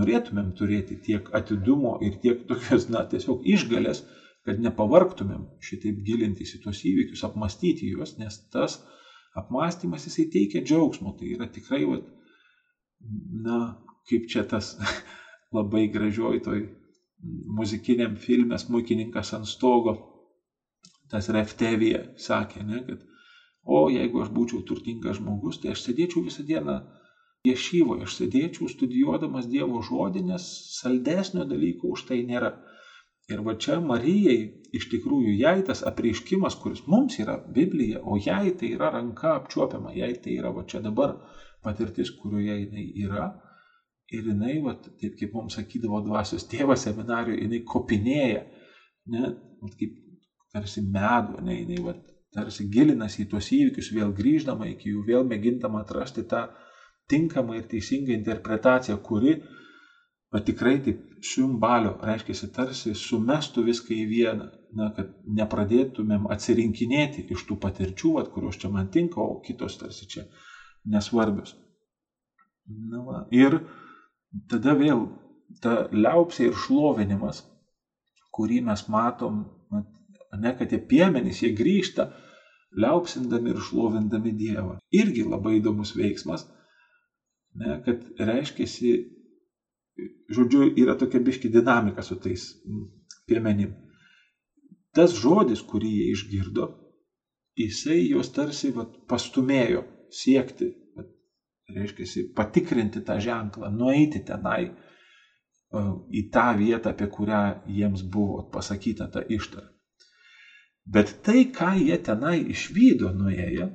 norėtumėm 0.00 0.54
turėti 0.56 0.96
tiek 1.10 1.28
atidumo 1.36 1.98
ir 2.06 2.16
tiek 2.24 2.46
tokios, 2.48 2.88
na, 2.94 3.04
tiesiog 3.12 3.44
išgalės, 3.56 4.00
kad 4.48 4.64
nepavarktumėm 4.64 5.44
šitaip 5.68 6.00
gilintis 6.06 6.56
į 6.56 6.64
tuos 6.64 6.80
įvykius, 6.88 7.26
apmastyti 7.28 7.92
juos, 7.92 8.16
nes 8.16 8.40
tas 8.54 8.80
apmąstymas 9.36 10.08
jisai 10.08 10.30
teikia 10.32 10.64
džiaugsmo. 10.64 11.18
Tai 11.20 11.28
yra 11.36 11.52
tikrai, 11.52 11.84
vat, 11.92 12.08
na, 13.44 13.62
kaip 14.08 14.24
čia 14.32 14.48
tas 14.48 14.78
labai 15.56 15.90
gražioj 15.92 16.46
toj 16.48 16.68
muzikiniam 17.22 18.16
filme 18.16 18.58
Smuikininkas 18.58 19.34
ant 19.36 19.48
stogo, 19.48 19.96
tas 21.10 21.28
Reftevija 21.28 22.04
sakė, 22.18 22.64
ne, 22.66 22.82
kad 22.86 23.04
o 23.64 23.88
jeigu 23.92 24.22
aš 24.24 24.30
būčiau 24.36 24.64
turtingas 24.66 25.18
žmogus, 25.20 25.60
tai 25.60 25.74
aš 25.74 25.84
sėdėčiau 25.86 26.24
visą 26.24 26.44
dieną 26.46 26.78
viešyvoje, 27.46 28.06
aš 28.06 28.16
sėdėčiau 28.20 28.68
studijuodamas 28.70 29.48
Dievo 29.50 29.82
žodį, 29.84 30.24
nes 30.32 30.46
saldesnio 30.80 31.46
dalyko 31.48 31.94
už 31.96 32.06
tai 32.10 32.22
nėra. 32.28 32.54
Ir 33.30 33.44
va 33.46 33.54
čia 33.54 33.76
Marijai 33.80 34.38
iš 34.74 34.88
tikrųjų 34.90 35.36
jai 35.38 35.60
tas 35.66 35.84
apreiškimas, 35.86 36.56
kuris 36.62 36.82
mums 36.90 37.18
yra 37.22 37.36
Biblija, 37.58 38.00
o 38.02 38.16
jai 38.18 38.50
tai 38.58 38.72
yra 38.74 38.90
ranka 38.96 39.36
apčiuopiama, 39.36 39.92
jai 39.94 40.12
tai 40.24 40.34
yra 40.40 40.50
va 40.56 40.64
čia 40.66 40.80
dabar 40.82 41.14
patirtis, 41.62 42.10
kurioje 42.18 42.56
jinai 42.64 42.86
yra, 43.04 43.28
Ir 44.10 44.26
jinai, 44.26 44.56
vat, 44.64 44.88
taip 44.98 45.14
kaip 45.18 45.34
mums 45.36 45.54
sakydavo 45.54 46.00
dvasios 46.02 46.46
tėvas 46.50 46.82
seminarijoje, 46.86 47.44
jinai 47.44 47.60
kopinėja, 47.66 48.40
ne, 49.14 49.28
vat, 49.62 49.76
kaip 49.78 49.94
tarsi 50.50 50.82
medų, 50.82 51.38
ne, 51.46 51.60
jinai 51.60 51.78
vat, 51.84 52.00
tarsi 52.34 52.66
gilinasi 52.70 53.24
į 53.24 53.28
tuos 53.30 53.50
įvykius, 53.54 53.92
vėl 53.94 54.10
grįždama 54.14 54.66
iki 54.70 54.92
jų, 54.92 55.04
vėl 55.06 55.26
mėgindama 55.26 55.84
atrasti 55.84 56.24
tą 56.30 56.48
tinkamą 57.10 57.56
ir 57.58 57.66
teisingą 57.70 58.14
interpretaciją, 58.14 58.96
kuri 59.02 59.36
va, 60.30 60.42
tikrai 60.46 60.76
taip 60.82 61.02
šimbalio, 61.26 61.96
reiškia, 62.06 62.48
tarsi 62.54 62.94
sumestų 62.96 63.64
viską 63.66 63.94
į 63.94 64.04
vieną, 64.10 64.46
na, 64.78 64.88
kad 64.96 65.10
nepradėtumėm 65.38 66.26
atsirinkinėti 66.34 67.26
iš 67.34 67.44
tų 67.48 67.58
patirčių, 67.62 68.14
vat, 68.18 68.30
kurios 68.34 68.58
čia 68.58 68.70
man 68.72 68.90
tinka, 68.94 69.20
o 69.22 69.38
kitos 69.44 69.78
tarsi 69.80 70.08
čia 70.10 70.26
nesvarbios. 70.90 71.56
Na, 72.70 73.02
va, 73.06 73.24
ir 73.34 73.58
tada 74.50 74.74
vėl 74.78 75.06
ta 75.62 75.88
liaupsė 75.92 76.50
ir 76.50 76.58
šlovinimas, 76.64 77.42
kurį 78.34 78.60
mes 78.68 78.86
matom, 78.92 79.44
ne 80.40 80.52
kad 80.58 80.70
tie 80.70 80.78
piemenys, 80.92 81.42
jie 81.42 81.52
grįžta, 81.56 82.10
liaupsindami 82.78 83.50
ir 83.50 83.62
šlovindami 83.66 84.32
Dievą. 84.38 84.78
Irgi 84.94 85.24
labai 85.26 85.56
įdomus 85.58 85.94
veiksmas, 85.98 86.46
ne, 87.58 87.80
kad 87.86 88.04
reiškiasi, 88.30 88.92
žodžiu, 90.30 90.68
yra 90.78 90.94
tokia 90.98 91.22
biški 91.26 91.50
dinamika 91.50 92.04
su 92.06 92.18
tais 92.22 92.46
piemenim. 93.26 93.74
Tas 94.94 95.14
žodis, 95.18 95.62
kurį 95.66 95.90
jie 95.96 96.06
išgirdo, 96.14 96.68
jisai 97.58 98.00
juos 98.06 98.30
tarsi 98.34 98.70
vat, 98.74 98.94
pastumėjo 99.10 99.84
siekti 100.14 100.70
reiškia, 101.74 102.24
patikrinti 102.36 103.02
tą 103.06 103.18
ženklą, 103.22 103.70
nueiti 103.74 104.22
tenai 104.26 104.62
e, 104.68 104.72
į 106.20 106.24
tą 106.34 106.46
vietą, 106.58 106.94
apie 106.94 107.10
kurią 107.10 107.42
jiems 107.66 108.02
buvo 108.02 108.44
pasakyta 108.52 109.10
ta 109.12 109.22
ištara. 109.28 109.68
Bet 110.90 111.20
tai, 111.22 111.44
ką 111.54 111.74
jie 111.78 111.98
tenai 112.02 112.38
išvydo 112.50 113.12
nuėję, 113.14 113.68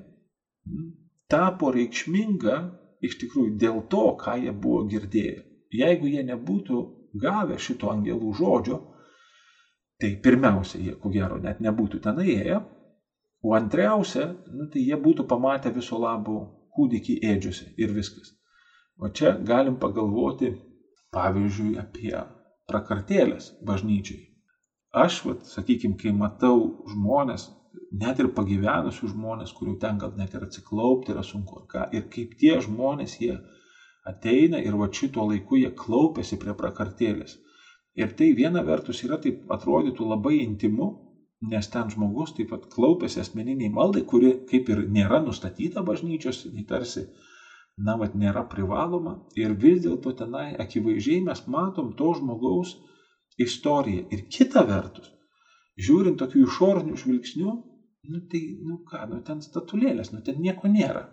tapo 1.32 1.72
reikšminga 1.76 2.58
iš 3.06 3.18
tikrųjų 3.22 3.56
dėl 3.62 3.82
to, 3.92 4.06
ką 4.20 4.36
jie 4.42 4.52
buvo 4.52 4.84
girdėję. 4.90 5.44
Jeigu 5.76 6.10
jie 6.10 6.24
nebūtų 6.26 6.82
gavę 7.22 7.58
šito 7.62 7.92
angelų 7.92 8.34
žodžio, 8.40 8.80
tai 10.02 10.16
pirmiausia, 10.24 10.82
jie 10.82 10.96
ko 11.00 11.12
gero 11.14 11.38
net 11.42 11.62
nebūtų 11.64 12.02
tenai 12.04 12.28
ėję, 12.36 12.60
o 13.46 13.54
antriausia, 13.56 14.28
nu, 14.52 14.68
tai 14.72 14.84
jie 14.84 14.98
būtų 15.00 15.28
pamatę 15.30 15.72
viso 15.76 16.00
labo 16.02 16.40
kūdikį 16.76 17.20
ėdžiuose 17.34 17.72
ir 17.82 17.94
viskas. 17.96 18.34
O 19.00 19.10
čia 19.10 19.34
galim 19.50 19.76
pagalvoti, 19.82 20.54
pavyzdžiui, 21.16 21.76
apie 21.82 22.16
prakartėlės 22.70 23.52
bažnyčiai. 23.68 24.24
Aš, 24.96 25.20
vat, 25.28 25.44
sakykime, 25.52 25.98
kai 26.00 26.14
matau 26.16 26.86
žmonės, 26.92 27.50
net 28.00 28.22
ir 28.24 28.32
pagyvenusių 28.38 29.10
žmonės, 29.12 29.52
kurių 29.58 29.76
ten 29.82 30.00
gal 30.00 30.14
net 30.16 30.36
ir 30.38 30.46
atsiklaupti 30.48 31.12
yra 31.12 31.24
sunku 31.28 31.60
ar 31.60 31.66
ką, 31.74 31.88
ir 31.98 32.08
kaip 32.14 32.38
tie 32.40 32.56
žmonės 32.64 33.18
jie 33.20 33.36
ateina 34.08 34.62
ir 34.64 34.78
va 34.80 34.88
šito 35.00 35.26
laiku 35.28 35.60
jie 35.60 35.72
klaupiasi 35.76 36.40
prie 36.40 36.56
prakartėlės. 36.56 37.36
Ir 38.00 38.12
tai 38.20 38.32
viena 38.38 38.64
vertus 38.64 39.04
yra 39.08 39.20
taip 39.24 39.52
atrodytų 39.52 40.08
labai 40.08 40.38
intimu, 40.44 40.90
nes 41.52 41.70
ten 41.74 41.92
žmogus 41.94 42.34
taip 42.38 42.52
pat 42.54 42.66
klaupėsi 42.72 43.22
asmeniniai 43.22 43.72
maldai, 43.74 44.04
kuri 44.12 44.32
kaip 44.50 44.70
ir 44.74 44.84
nėra 44.98 45.22
nustatyta 45.26 45.84
bažnyčios, 45.88 46.44
tai 46.52 46.66
tarsi, 46.70 47.06
na, 47.78 47.98
vad 48.02 48.16
nėra 48.16 48.46
privaloma. 48.52 49.18
Ir 49.40 49.56
vis 49.62 49.84
dėlto 49.86 50.16
tenai 50.22 50.48
akivaizdžiai 50.66 51.24
mes 51.28 51.44
matom 51.52 51.94
to 52.00 52.14
žmogaus 52.20 52.76
istoriją. 53.48 54.08
Ir 54.16 54.26
kita 54.38 54.64
vertus, 54.70 55.12
žiūrint 55.88 56.20
tokių 56.22 56.46
išorinių 56.48 57.00
žvilgsnių, 57.04 57.56
nu 58.12 58.22
tai, 58.32 58.44
nu 58.64 58.82
ką, 58.90 59.06
nu 59.12 59.22
ten 59.28 59.42
statulėlės, 59.44 60.14
nu 60.14 60.22
ten 60.26 60.40
nieko 60.42 60.72
nėra. 60.72 61.08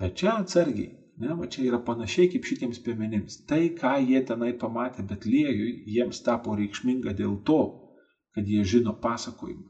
Bet 0.00 0.18
čia 0.20 0.38
atsargiai, 0.42 0.90
ne, 1.22 1.34
va 1.38 1.48
čia 1.52 1.64
yra 1.68 1.80
panašiai 1.84 2.30
kaip 2.32 2.46
šitiems 2.48 2.82
piemenims. 2.84 3.42
Tai, 3.48 3.62
ką 3.78 3.94
jie 4.04 4.20
tenai 4.30 4.52
pamatė 4.62 5.04
Betliejui, 5.08 5.72
jiems 5.94 6.22
tapo 6.26 6.56
reikšminga 6.58 7.14
dėl 7.20 7.38
to, 7.48 7.60
kad 8.36 8.48
jie 8.48 8.64
žino 8.64 8.94
pasakojimą. 9.02 9.66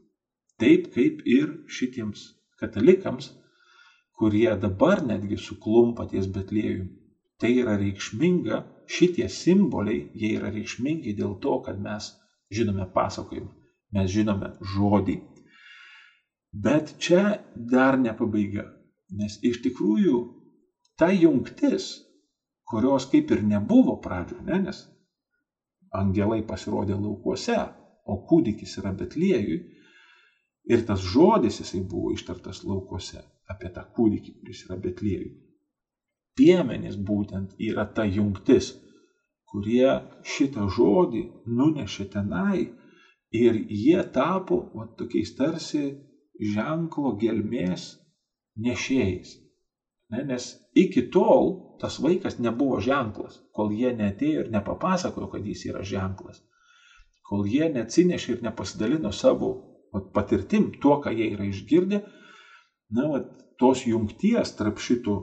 Taip 0.58 0.88
kaip 0.94 1.22
ir 1.26 1.52
šitiems 1.70 2.24
katalikams, 2.58 3.30
kurie 4.18 4.50
dabar 4.58 5.04
netgi 5.06 5.38
suklumpa 5.38 6.08
ties 6.10 6.26
Betliejui. 6.34 6.88
Tai 7.38 7.50
yra 7.54 7.76
reikšminga, 7.78 8.64
šitie 8.90 9.28
simboliai, 9.30 10.08
jie 10.18 10.32
yra 10.40 10.50
reikšmingi 10.50 11.14
dėl 11.14 11.36
to, 11.42 11.60
kad 11.62 11.78
mes 11.78 12.10
žinome 12.50 12.88
pasakojimą, 12.94 13.52
mes 13.94 14.10
žinome 14.10 14.56
žodį. 14.74 15.20
Bet 16.50 16.96
čia 16.98 17.38
dar 17.54 17.98
ne 18.00 18.14
pabaiga, 18.16 18.64
nes 19.14 19.38
iš 19.44 19.60
tikrųjų 19.62 20.18
ta 20.98 21.12
jungtis, 21.14 21.90
kurios 22.68 23.06
kaip 23.12 23.30
ir 23.36 23.44
nebuvo 23.46 23.98
pradžioje, 24.02 24.42
ne, 24.48 24.62
nes 24.66 24.82
angelai 25.94 26.40
pasirodė 26.48 26.96
laukuose, 26.98 27.58
o 28.08 28.16
kūdikis 28.28 28.78
yra 28.80 28.92
Betliejui. 28.96 29.60
Ir 30.68 30.84
tas 30.88 31.00
žodis 31.12 31.60
jisai 31.62 31.80
buvo 31.90 32.12
ištartas 32.12 32.62
laukuose 32.68 33.22
apie 33.52 33.70
tą 33.74 33.84
kūdikį, 33.96 34.34
kuris 34.40 34.64
yra 34.66 34.76
Betliejui. 34.82 35.30
Piemenys 36.36 36.98
būtent 37.10 37.54
yra 37.68 37.86
ta 37.96 38.04
jungtis, 38.04 38.74
kurie 39.48 39.94
šitą 40.34 40.68
žodį 40.76 41.22
nunešė 41.60 42.08
tenai 42.12 42.66
ir 43.42 43.56
jie 43.56 44.02
tapo 44.12 44.60
va, 44.74 44.84
tokiais 45.00 45.32
tarsi 45.38 45.84
ženklo 46.52 47.14
gelmės 47.22 47.88
nešėjais. 48.66 49.32
Ne, 50.12 50.22
nes 50.28 50.52
iki 50.76 51.08
tol 51.12 51.50
tas 51.80 51.96
vaikas 52.04 52.38
nebuvo 52.44 52.78
ženklas, 52.84 53.40
kol 53.56 53.72
jie 53.72 53.90
netėjo 53.96 54.44
ir 54.44 54.52
nepapasakojo, 54.52 55.32
kad 55.32 55.48
jis 55.48 55.64
yra 55.72 55.82
ženklas 55.84 56.42
kol 57.28 57.44
jie 57.44 57.68
neatsinešė 57.72 58.36
ir 58.36 58.44
nepasidalino 58.46 59.12
savo 59.12 59.50
vat, 59.94 60.12
patirtim, 60.14 60.70
tuo, 60.82 60.98
ką 61.02 61.12
jie 61.16 61.30
yra 61.34 61.46
išgirdę, 61.48 62.02
na, 62.96 63.08
vat, 63.14 63.32
tos 63.58 63.84
jungties 63.88 64.54
tarp 64.58 64.80
šitų 64.82 65.16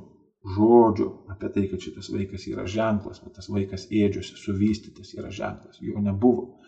žodžių 0.55 1.07
apie 1.33 1.49
tai, 1.53 1.65
kad 1.71 1.81
šitas 1.81 2.11
vaikas 2.13 2.45
yra 2.51 2.65
ženklas, 2.69 3.21
va, 3.23 3.31
tas 3.33 3.49
vaikas 3.49 3.87
ėdžiuose 3.89 4.37
suvystytas 4.37 5.15
yra 5.17 5.31
ženklas, 5.33 5.79
jo 5.81 6.01
nebuvo. 6.03 6.61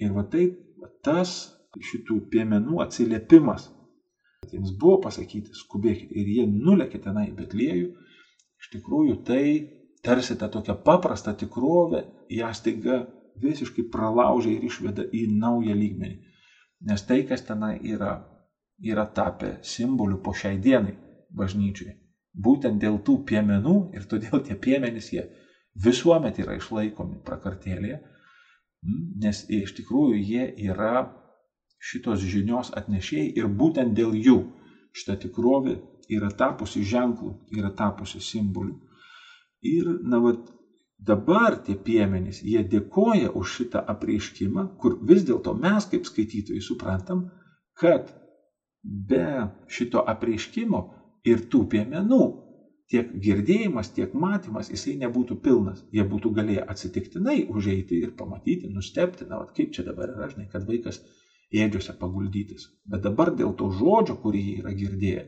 Ir 0.00 0.14
va 0.16 0.24
tai, 0.32 0.48
tas 1.04 1.52
šitų 1.76 2.18
piemenų 2.32 2.80
atsiliepimas, 2.84 3.68
jiems 4.52 4.72
buvo 4.78 4.98
pasakyti, 5.06 5.54
skubėkite 5.56 6.16
ir 6.18 6.32
jie 6.36 6.46
nulekė 6.48 7.02
tenai 7.04 7.28
Betliejų, 7.36 7.92
iš 8.62 8.72
tikrųjų 8.74 9.20
tai 9.26 9.44
tarsi 10.04 10.36
ta 10.38 10.48
tokia 10.52 10.74
paprasta 10.74 11.34
tikrovė, 11.38 12.04
ją 12.32 12.50
staiga 12.56 13.04
visiškai 13.42 13.86
pralaužia 13.92 14.56
ir 14.56 14.66
išveda 14.68 15.06
į 15.14 15.26
naują 15.38 15.76
lygmenį. 15.78 16.18
Nes 16.88 17.04
tai, 17.06 17.22
kas 17.28 17.44
tenai 17.46 17.76
yra, 17.86 18.16
yra 18.82 19.06
tapę 19.06 19.58
simboliu 19.62 20.18
po 20.22 20.34
šiai 20.34 20.58
dienai 20.58 20.96
bažnyčiai. 21.36 21.94
Būtent 22.32 22.80
dėl 22.80 22.98
tų 23.06 23.18
piemenų 23.28 23.76
ir 23.96 24.06
todėl 24.08 24.42
tie 24.46 24.56
piemenys 24.56 25.12
jie 25.12 25.26
visuomet 25.84 26.38
yra 26.42 26.56
išlaikomi 26.56 27.20
prakartėlėje, 27.26 28.00
nes 29.22 29.44
iš 29.48 29.74
tikrųjų 29.78 30.18
jie 30.18 30.46
yra 30.70 31.06
šitos 31.82 32.24
žinios 32.24 32.72
atnešėjai 32.78 33.32
ir 33.38 33.48
būtent 33.60 33.94
dėl 33.96 34.14
jų 34.16 34.38
šita 34.96 35.16
tikrovė 35.22 35.76
yra 36.12 36.30
tapusi 36.30 36.82
ženklų, 36.86 37.34
yra 37.56 37.70
tapusi 37.74 38.20
simboliu. 38.20 38.76
Ir, 39.62 39.88
na, 40.02 40.18
vat, 40.22 40.40
Dabar 41.02 41.56
tie 41.66 41.74
piemenys, 41.74 42.42
jie 42.46 42.62
dėkoja 42.62 43.32
už 43.38 43.54
šitą 43.56 43.80
apreiškimą, 43.90 44.66
kur 44.78 44.98
vis 45.08 45.24
dėlto 45.26 45.54
mes 45.58 45.88
kaip 45.90 46.06
skaitytojai 46.06 46.62
suprantam, 46.62 47.24
kad 47.78 48.12
be 48.82 49.48
šito 49.70 50.02
apreiškimo 50.12 50.82
ir 51.26 51.42
tų 51.50 51.64
piemenų 51.74 52.22
tiek 52.92 53.08
girdėjimas, 53.24 53.90
tiek 53.96 54.12
matymas, 54.14 54.68
jisai 54.70 54.98
nebūtų 55.00 55.38
pilnas. 55.42 55.80
Jie 55.96 56.04
būtų 56.08 56.32
galėję 56.36 56.66
atsitiktinai 56.74 57.38
užeiti 57.48 58.02
ir 58.04 58.12
pamatyti, 58.18 58.68
nustepti, 58.68 59.26
na, 59.30 59.40
kaip 59.56 59.72
čia 59.74 59.86
dabar 59.86 60.12
yra, 60.12 60.28
žinai, 60.32 60.48
kad 60.52 60.66
vaikas 60.68 61.00
ėdžiuose 61.52 61.96
paguldytas. 62.00 62.68
Bet 62.84 63.04
dabar 63.06 63.32
dėl 63.38 63.54
to 63.56 63.70
žodžio, 63.78 64.18
kurį 64.20 64.44
jie 64.44 64.58
yra 64.60 64.74
girdėję, 64.76 65.24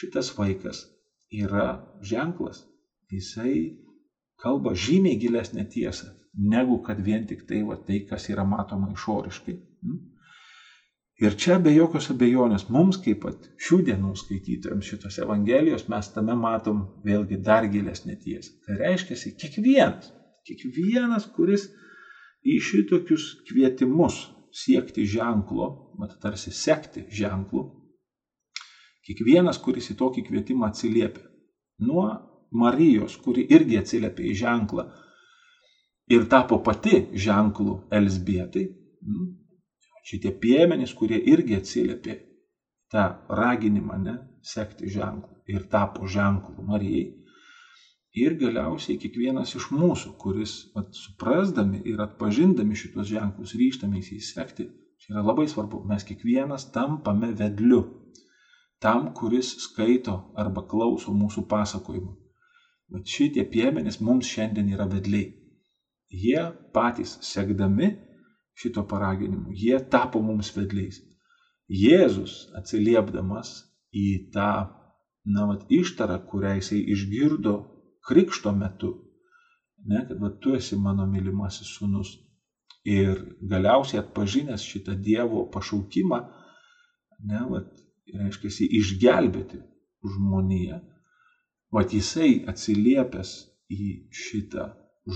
šitas 0.00 0.32
vaikas 0.38 0.86
yra 1.30 1.68
ženklas, 2.00 2.64
jisai 3.12 3.54
kalba 4.40 4.74
žymiai 4.74 5.18
gilesnę 5.20 5.66
tiesą, 5.68 6.14
negu 6.52 6.80
kad 6.82 7.00
vien 7.04 7.26
tik 7.28 7.44
tai, 7.48 7.62
va, 7.66 7.76
tai 7.76 8.02
kas 8.08 8.28
yra 8.32 8.44
matoma 8.48 8.90
išoriškai. 8.94 9.56
Hm? 9.84 9.98
Ir 11.20 11.34
čia 11.36 11.58
be 11.60 11.72
jokios 11.74 12.06
abejonės 12.14 12.70
mums, 12.72 12.96
kaip 13.04 13.18
pat 13.26 13.50
šių 13.60 13.82
dienų 13.90 14.14
skaitytojams 14.16 14.86
šitos 14.88 15.18
Evangelijos, 15.20 15.84
mes 15.92 16.08
tame 16.14 16.32
matom 16.32 16.86
vėlgi 17.04 17.36
dar 17.44 17.66
gilesnę 17.68 18.16
tiesą. 18.22 18.54
Tai 18.64 18.78
reiškia, 18.80 19.18
kiekvienas, 19.42 20.08
kiekvienas, 20.48 21.26
kuris 21.36 21.66
į 22.40 22.56
šitokius 22.64 23.26
kvietimus 23.50 24.22
siekti 24.62 25.04
ženklo, 25.04 25.68
mat 26.00 26.16
tarsi 26.22 26.54
sekti 26.56 27.04
ženklu, 27.12 27.66
kiekvienas, 29.04 29.60
kuris 29.60 29.92
į 29.92 29.98
tokį 30.00 30.24
kvietimą 30.30 30.70
atsiliepia, 30.70 31.28
nuo 31.84 32.08
Marijos, 32.50 33.16
kuri 33.22 33.46
irgi 33.54 33.78
atsiliepė 33.80 34.26
į 34.30 34.34
ženklą 34.42 34.86
ir 36.10 36.26
tapo 36.30 36.58
pati 36.62 37.04
ženklu 37.14 37.76
Elsbietai. 37.94 38.66
Hmm, 39.06 39.30
šitie 40.04 40.32
piemenys, 40.42 40.92
kurie 40.96 41.20
irgi 41.32 41.56
atsiliepė 41.60 42.16
tą 42.90 43.06
raginimą 43.40 43.98
ne, 44.02 44.16
sekti 44.42 44.90
ženklų 44.90 45.40
ir 45.54 45.66
tapo 45.70 46.08
ženklu 46.10 46.64
Marijai. 46.66 47.08
Ir 48.18 48.34
galiausiai 48.34 48.98
kiekvienas 48.98 49.54
iš 49.54 49.68
mūsų, 49.70 50.16
kuris 50.18 50.54
at, 50.74 50.88
suprasdami 50.98 51.78
ir 51.86 52.00
atpažindami 52.02 52.74
šitos 52.74 53.06
ženklus 53.06 53.54
ryštamiais 53.54 54.10
įsekti, 54.16 54.66
čia 54.98 55.14
yra 55.14 55.22
labai 55.28 55.46
svarbu, 55.46 55.84
mes 55.86 56.02
kiekvienas 56.08 56.66
tampame 56.74 57.30
vedliu 57.38 57.84
tam, 58.82 59.12
kuris 59.14 59.52
skaito 59.62 60.16
arba 60.34 60.64
klauso 60.66 61.14
mūsų 61.14 61.46
pasakojimų. 61.46 62.16
Bet 62.90 63.06
šitie 63.06 63.44
piemenys 63.50 64.00
mums 64.02 64.26
šiandien 64.26 64.70
yra 64.74 64.86
vedliai. 64.90 65.28
Jie 66.10 66.42
patys 66.74 67.18
sekdami 67.22 67.92
šito 68.58 68.82
paraginimu, 68.88 69.54
jie 69.54 69.78
tapo 69.92 70.20
mums 70.22 70.50
vedliais. 70.56 70.98
Jėzus 71.70 72.48
atsiliepdamas 72.58 73.52
į 73.94 74.32
tą, 74.34 74.50
na, 75.30 75.46
vat, 75.46 75.62
ištarą, 75.70 76.18
kurią 76.30 76.56
jisai 76.58 76.80
išgirdo 76.94 77.54
krikšto 78.08 78.52
metu, 78.56 78.90
ne, 79.86 80.02
kad 80.08 80.18
va, 80.18 80.32
tu 80.42 80.56
esi 80.58 80.76
mano 80.76 81.06
mylimasis 81.06 81.70
sunus. 81.78 82.16
Ir 82.88 83.18
galiausiai 83.44 84.00
atpažinęs 84.00 84.64
šitą 84.64 84.96
Dievo 85.04 85.44
pašaukimą, 85.54 86.20
ne, 87.28 87.40
va, 87.52 87.60
reiškia, 88.18 88.50
išgelbėti 88.80 89.60
žmoniją, 90.14 90.80
Vat 91.74 91.92
jisai 91.94 92.44
atsiliepęs 92.50 93.34
į 93.70 93.90
šitą 94.10 94.70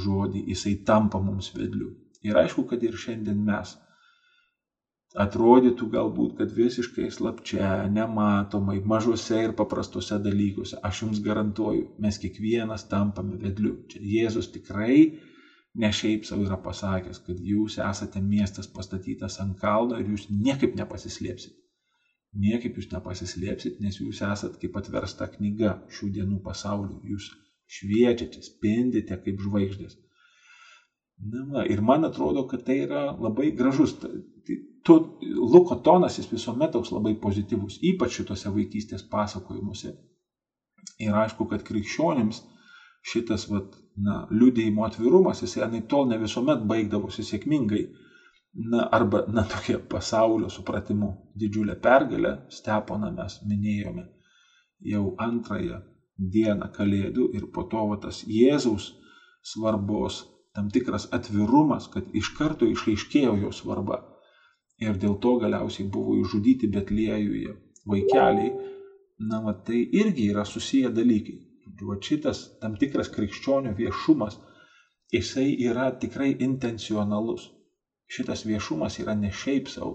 žodį, 0.05 0.44
jisai 0.52 0.76
tampa 0.86 1.18
mums 1.22 1.50
vedliu. 1.55 1.90
Ir 2.24 2.38
aišku, 2.40 2.64
kad 2.70 2.82
ir 2.86 2.94
šiandien 2.96 3.40
mes 3.46 3.74
atrodytų 5.24 5.88
galbūt, 5.92 6.32
kad 6.38 6.55
visiškai 6.55 7.09
slapčia, 7.14 7.84
nematomai, 7.90 8.80
mažose 8.92 9.42
ir 9.46 9.55
paprastose 9.59 10.18
dalykuose. 10.22 10.80
Aš 10.82 11.05
jums 11.05 11.20
garantuoju, 11.22 11.92
mes 12.02 12.18
kiekvienas 12.22 12.86
tampame 12.90 13.38
vedliu. 13.42 13.76
Čia 13.90 14.02
Jėzus 14.14 14.50
tikrai 14.55 14.96
ne 15.74 15.90
šiaip 15.90 16.26
savo 16.26 16.46
yra 16.46 16.59
pasakęs, 16.62 17.20
kad 17.26 17.38
jūs 17.50 17.78
esate 17.82 18.22
miestas 18.22 18.70
pastatytas 18.70 19.38
ant 19.42 19.59
kalno 19.61 19.98
ir 20.00 20.11
jūs 20.14 20.30
niekaip 20.30 20.74
nepasislėpsit. 20.78 21.55
Niekaip 22.35 22.78
jūs 22.80 22.91
nepasislėpsit, 22.91 23.78
nes 23.80 24.01
jūs 24.01 24.20
esat 24.26 24.57
kaip 24.59 24.76
atversta 24.80 25.28
knyga 25.30 25.76
šių 25.97 26.11
dienų 26.16 26.41
pasauliu. 26.43 26.99
Jūs 27.07 27.28
šviečiate, 27.70 28.43
spindite 28.43 29.18
kaip 29.22 29.43
žvaigždės. 29.43 29.95
Na, 31.30 31.45
va, 31.53 31.62
ir 31.70 31.80
man 31.80 32.05
atrodo, 32.09 32.43
kad 32.51 32.64
tai 32.66 32.80
yra 32.85 33.05
labai 33.12 33.53
gražus. 33.55 33.95
Tai, 34.03 34.11
tu, 34.85 34.97
Luko 35.39 35.76
tonas 35.87 36.18
jis 36.18 36.26
visuomet 36.32 36.74
toks 36.74 36.91
labai 36.93 37.14
pozityvus, 37.22 37.78
ypač 37.93 38.18
šitose 38.18 38.51
vaikystės 38.57 39.07
pasakojimuose. 39.12 39.95
Ir 41.05 41.14
aišku, 41.22 41.47
kad 41.51 41.62
krikščionims 41.66 42.43
šitas 43.05 43.47
vat, 43.51 43.78
na, 44.01 44.24
liūdėjimo 44.32 44.85
atvirumas, 44.87 45.43
jis 45.45 45.59
anaip 45.64 45.87
tol 45.93 46.09
ne 46.11 46.18
visuomet 46.20 46.66
baigdavosi 46.68 47.24
sėkmingai. 47.24 47.85
Na, 48.55 48.84
arba, 48.92 49.24
na, 49.26 49.42
tokia 49.50 49.80
pasaulio 49.90 50.48
supratimu 50.48 51.09
didžiulė 51.34 51.74
pergalė, 51.82 52.36
Steponą 52.55 53.11
mes 53.16 53.40
minėjome 53.42 54.05
jau 54.90 55.09
antrąją 55.18 55.80
dieną 56.36 56.68
Kalėdų 56.76 57.28
ir 57.34 57.48
po 57.55 57.64
to 57.70 57.82
va, 57.88 57.96
tas 58.05 58.22
Jėzaus 58.22 58.92
svarbos 59.42 60.20
tam 60.55 60.68
tikras 60.70 61.09
atvirumas, 61.16 61.88
kad 61.90 62.07
iš 62.14 62.30
karto 62.38 62.68
išaiškėjo 62.70 63.34
jo 63.42 63.50
svarba. 63.52 63.98
Ir 64.82 64.98
dėl 65.02 65.18
to 65.22 65.34
galiausiai 65.42 65.88
buvo 65.90 66.14
išžudyti 66.20 66.70
Betliejuje 66.70 67.57
vaikeliai. 67.90 68.52
Na, 69.30 69.40
va, 69.42 69.55
tai 69.66 69.82
irgi 70.02 70.30
yra 70.30 70.44
susiję 70.46 70.90
dalykai. 70.94 71.40
Va 71.82 71.98
šitas 72.07 72.44
tam 72.62 72.78
tikras 72.78 73.11
krikščionių 73.11 73.74
viešumas, 73.78 74.38
jisai 75.11 75.50
yra 75.66 75.90
tikrai 75.90 76.34
intencionalus. 76.46 77.48
Šitas 78.15 78.45
viešumas 78.47 78.99
yra 79.03 79.15
ne 79.19 79.31
šiaip 79.33 79.69
savo, 79.73 79.95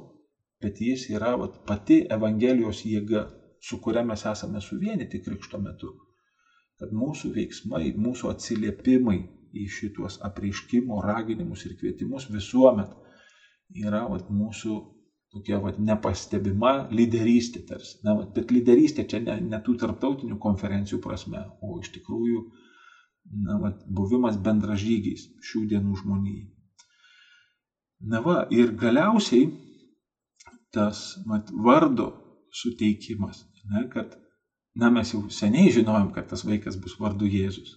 bet 0.63 0.81
jis 0.83 1.05
yra 1.13 1.35
va, 1.39 1.47
pati 1.67 2.01
Evangelijos 2.15 2.83
jėga, 2.85 3.25
su 3.63 3.79
kuria 3.83 4.03
mes 4.07 4.25
esame 4.31 4.61
suvienyti 4.63 5.21
krikšto 5.23 5.59
metu. 5.63 5.93
Kad 6.79 6.91
mūsų 6.95 7.31
veiksmai, 7.35 7.93
mūsų 7.95 8.31
atsiliepimai 8.33 9.19
į 9.55 9.65
šituos 9.75 10.19
apreiškimo 10.27 10.99
raginimus 11.03 11.65
ir 11.67 11.75
kvietimus 11.79 12.27
visuomet 12.31 12.91
yra 13.85 14.05
vat, 14.11 14.29
mūsų 14.41 14.75
tokia 15.33 15.59
vat, 15.63 15.79
nepastebima 15.79 16.73
lyderystė 16.91 17.63
tarsi. 17.71 17.97
Na, 18.05 18.15
vat, 18.19 18.31
bet 18.35 18.53
lyderystė 18.53 19.05
čia 19.09 19.23
ne, 19.25 19.39
ne 19.45 19.59
tų 19.65 19.77
tarptautinių 19.83 20.39
konferencijų 20.41 21.01
prasme, 21.03 21.45
o 21.61 21.79
iš 21.83 21.91
tikrųjų 21.97 22.45
na, 23.47 23.59
vat, 23.63 23.83
buvimas 23.85 24.39
bendražygiais 24.41 25.29
šių 25.51 25.67
dienų 25.73 25.99
žmonijai. 26.03 26.47
Na 27.99 28.21
va, 28.23 28.45
ir 28.51 28.71
galiausiai 28.79 29.49
tas 30.71 31.17
mat, 31.27 31.49
vardo 31.51 32.11
suteikimas, 32.55 33.43
ne, 33.73 33.85
kad 33.91 34.15
na, 34.79 34.89
mes 34.93 35.11
jau 35.13 35.25
seniai 35.33 35.71
žinojom, 35.73 36.13
kad 36.15 36.29
tas 36.29 36.45
vaikas 36.47 36.77
bus 36.79 36.95
vardu 36.99 37.27
Jėzus. 37.27 37.75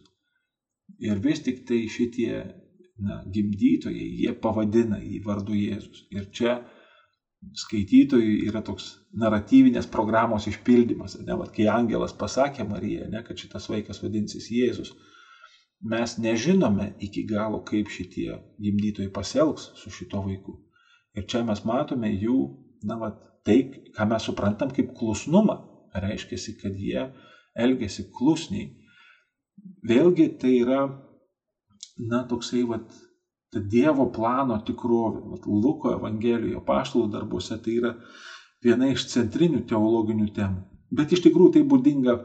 Ir 1.02 1.18
vis 1.24 1.42
tik 1.42 1.64
tai 1.66 1.82
šitie 1.90 2.36
na, 3.02 3.22
gimdytojai, 3.34 4.06
jie 4.22 4.32
pavadina 4.38 5.00
jį 5.02 5.18
vardu 5.24 5.56
Jėzus. 5.58 6.04
Ir 6.14 6.28
čia 6.30 6.60
skaitytojui 7.58 8.44
yra 8.46 8.62
toks 8.62 8.92
naratyvinės 9.18 9.88
programos 9.90 10.46
išpildymas. 10.46 11.18
Ne, 11.26 11.34
vat, 11.40 11.50
kai 11.56 11.66
angelas 11.72 12.14
pasakė 12.14 12.68
Marijai, 12.68 13.08
ne, 13.10 13.24
kad 13.26 13.40
šitas 13.40 13.66
vaikas 13.72 14.02
vadinsis 14.04 14.46
Jėzus, 14.54 14.92
mes 15.82 16.16
nežinome 16.18 16.92
iki 17.02 17.24
galo, 17.26 17.62
kaip 17.66 17.90
šitie 17.90 18.38
gimdytojai 18.62 19.12
pasielgs 19.12 19.70
su 19.78 19.90
šito 19.90 20.22
vaiku. 20.22 20.58
Ir 21.18 21.26
čia 21.28 21.42
mes 21.44 21.64
matome 21.68 22.10
jų, 22.12 22.38
na, 22.88 22.96
vat, 23.00 23.18
tai, 23.46 23.58
ką 23.96 24.06
mes 24.08 24.28
suprantam 24.28 24.70
kaip 24.74 24.94
klusnumą. 24.96 25.58
Reiškia, 25.92 26.38
kad 26.62 26.78
jie 26.80 27.08
elgesi 27.58 28.06
klusniai 28.16 28.70
vėlgi 29.86 30.28
tai 30.40 30.54
yra, 30.62 30.82
na, 32.00 32.22
toksai, 32.28 32.62
vat, 32.68 32.86
ta 33.52 33.60
Dievo 33.60 34.08
plano 34.14 34.56
tikrovė. 34.64 35.24
Vat, 35.34 35.46
Luko 35.46 35.92
Evangelijoje, 35.92 36.62
paštalų 36.66 37.10
darbuose 37.12 37.58
tai 37.62 37.76
yra 37.82 37.96
viena 38.64 38.88
iš 38.92 39.08
centrinių 39.12 39.66
teologinių 39.68 40.30
temų. 40.36 40.62
Bet 40.92 41.12
iš 41.12 41.24
tikrųjų 41.26 41.56
tai 41.56 41.62
būdinga 41.68 42.16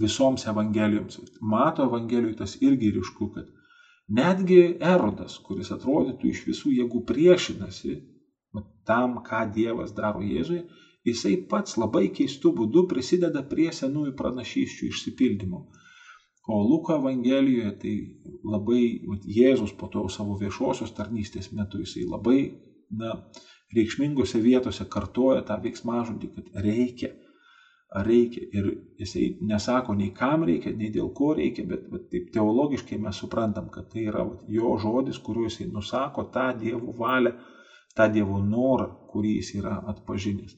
visoms 0.00 0.46
Evangelijoms. 0.46 1.18
Mato 1.40 1.84
Evangelijoje 1.88 2.38
tas 2.42 2.56
irgi 2.60 2.92
ryšku, 2.96 3.28
kad 3.34 3.50
netgi 4.08 4.62
Erodas, 4.80 5.38
kuris 5.46 5.72
atrodytų 5.74 6.30
iš 6.30 6.46
visų 6.48 6.72
jėgų 6.78 7.04
priešinasi 7.08 7.98
tam, 8.86 9.20
ką 9.26 9.44
Dievas 9.54 9.92
daro 9.94 10.22
Jėzui, 10.26 10.64
jisai 11.06 11.36
pats 11.50 11.76
labai 11.78 12.08
keistų 12.14 12.52
būdų 12.58 12.86
prisideda 12.90 13.44
prie 13.46 13.70
senųjų 13.74 14.14
pranašyščių 14.18 14.88
išsipildymo. 14.90 15.62
O 16.50 16.58
Luko 16.66 16.96
Evangelijoje 16.98 17.72
tai 17.78 17.94
labai, 18.42 18.82
vat, 19.06 19.26
Jėzus 19.38 19.74
po 19.78 19.86
to 19.92 20.08
savo 20.10 20.34
viešosios 20.40 20.90
tarnystės 20.96 21.52
metu 21.54 21.78
jisai 21.78 22.02
labai 22.08 22.38
na, 22.98 23.14
reikšmingose 23.76 24.40
vietose 24.42 24.86
kartoja 24.90 25.44
tą 25.46 25.60
veiksmažodį, 25.62 26.32
kad 26.34 26.50
reikia, 26.66 27.12
reikia. 27.94 28.46
Ir 28.52 28.68
jisai 28.98 29.36
nesako 29.40 29.94
nei 29.94 30.10
kam 30.16 30.46
reikia, 30.48 30.72
nei 30.76 30.90
dėl 30.94 31.10
ko 31.14 31.32
reikia, 31.36 31.64
bet, 31.68 31.84
bet 31.92 32.08
taip 32.12 32.30
teologiškai 32.34 32.98
mes 33.02 33.20
suprantam, 33.20 33.68
kad 33.72 33.88
tai 33.92 34.06
yra 34.08 34.24
vat, 34.28 34.44
jo 34.48 34.76
žodis, 34.80 35.18
kuriuo 35.18 35.48
jisai 35.50 35.68
nusako 35.72 36.24
tą 36.32 36.50
Dievo 36.58 36.94
valią, 36.98 37.34
tą 37.96 38.08
Dievo 38.12 38.40
norą, 38.44 38.88
kurį 39.12 39.36
jis 39.40 39.54
yra 39.60 39.78
atpažinęs. 39.92 40.56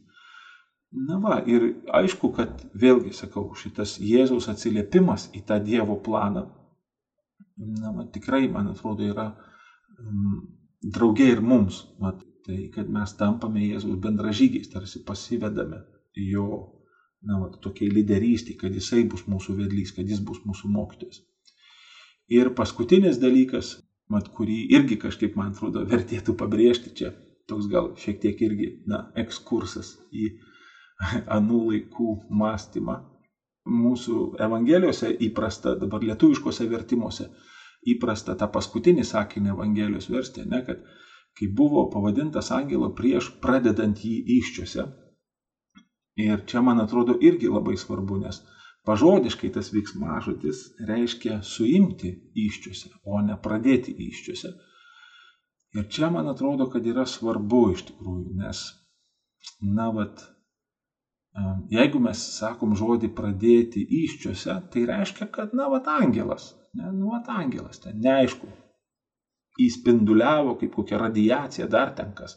Na 0.95 1.18
va, 1.18 1.41
ir 1.51 1.72
aišku, 1.91 2.30
kad 2.37 2.61
vėlgi 2.78 3.11
sakau, 3.16 3.49
šitas 3.59 3.97
Jėzaus 3.99 4.47
atsiliepimas 4.53 5.26
į 5.35 5.43
tą 5.49 5.59
Dievo 5.62 5.97
planą, 5.99 6.45
na, 7.59 7.91
va, 7.97 8.05
tikrai, 8.14 8.47
man 8.51 8.70
atrodo, 8.70 9.03
yra 9.03 9.32
um, 9.99 10.39
draugiai 10.85 11.35
ir 11.35 11.43
mums. 11.43 11.82
Mat, 11.99 12.22
tai, 12.47 12.68
kad 12.70 12.87
mes 12.95 13.16
tampame 13.18 13.64
Jėzaus 13.64 13.99
bendražygiais, 14.05 14.70
tarsi 14.70 15.03
pasivedame 15.03 15.82
jo, 16.14 16.47
na, 17.28 17.38
va, 17.40 17.50
tokiai 17.64 17.90
lyderystė, 17.92 18.56
kad 18.60 18.74
jisai 18.74 19.04
bus 19.08 19.24
mūsų 19.30 19.56
vedlys, 19.60 19.92
kad 19.96 20.08
jis 20.08 20.20
bus 20.24 20.42
mūsų 20.44 20.70
mokytojas. 20.72 21.22
Ir 22.32 22.50
paskutinis 22.56 23.20
dalykas, 23.20 23.78
mat, 24.12 24.30
kurį 24.36 24.58
irgi 24.76 24.98
kažkaip, 25.00 25.36
man 25.36 25.52
atrodo, 25.52 25.84
vertėtų 25.88 26.36
pabrėžti 26.40 26.94
čia, 26.96 27.12
toks 27.48 27.68
gal 27.72 27.92
šiek 28.00 28.20
tiek 28.22 28.40
irgi, 28.46 28.70
na, 28.88 29.06
ekskursas 29.20 29.96
į 30.12 30.30
anų 31.36 31.60
laikų 31.70 32.10
mąstymą. 32.30 33.00
Mūsų 33.64 34.36
Evangelijose 34.44 35.08
įprasta, 35.24 35.72
dabar 35.80 36.04
lietuviškose 36.04 36.66
vertimuose, 36.68 37.30
įprasta 37.88 38.34
tą 38.36 38.48
paskutinį 38.52 39.04
sakinį 39.08 39.52
Evangelijos 39.54 40.10
versti, 40.12 40.44
ne, 40.48 40.60
kad 40.66 40.84
kai 41.38 41.48
buvo 41.48 41.86
pavadintas 41.92 42.50
angelo 42.54 42.90
prieš 42.96 43.30
pradedant 43.42 44.04
jį 44.04 44.18
iščiose. 44.38 44.84
Ir 46.20 46.44
čia, 46.46 46.62
man 46.62 46.80
atrodo, 46.80 47.16
irgi 47.20 47.50
labai 47.50 47.74
svarbu, 47.80 48.20
nes 48.22 48.40
pažodiškai 48.86 49.50
tas 49.54 49.72
veiksmažodis 49.74 50.60
reiškia 50.88 51.40
suimti 51.42 52.12
iščiose, 52.38 52.92
o 53.04 53.22
ne 53.24 53.38
pradėti 53.46 53.94
iščiose. 54.08 54.52
Ir 55.74 55.88
čia, 55.90 56.10
man 56.14 56.28
atrodo, 56.30 56.68
kad 56.70 56.86
yra 56.86 57.06
svarbu 57.08 57.64
iš 57.72 57.88
tikrųjų, 57.90 58.36
nes, 58.38 58.62
na, 59.64 59.88
vat, 59.96 60.22
Jeigu 61.74 61.98
mes 61.98 62.20
sakom 62.36 62.76
žodį 62.78 63.08
pradėti 63.18 63.80
iščiose, 64.04 64.54
tai 64.70 64.84
reiškia, 64.86 65.26
kad, 65.34 65.54
na, 65.58 65.66
vat 65.72 65.88
angelas, 65.90 66.52
ne, 66.78 66.92
nu, 66.94 67.08
vat 67.10 67.30
angelas, 67.34 67.80
ten 67.82 67.98
neaišku, 68.04 68.46
įspinduliavo 69.64 70.54
kaip 70.60 70.76
kokia 70.76 71.00
radiacija, 71.02 71.66
dar 71.70 71.90
ten 71.98 72.12
kas. 72.14 72.36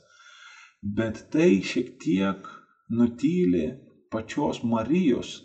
Bet 0.98 1.28
tai 1.34 1.60
šiek 1.66 1.94
tiek 2.02 2.50
nutyli 2.90 3.66
pačios 4.12 4.64
Marijos, 4.64 5.42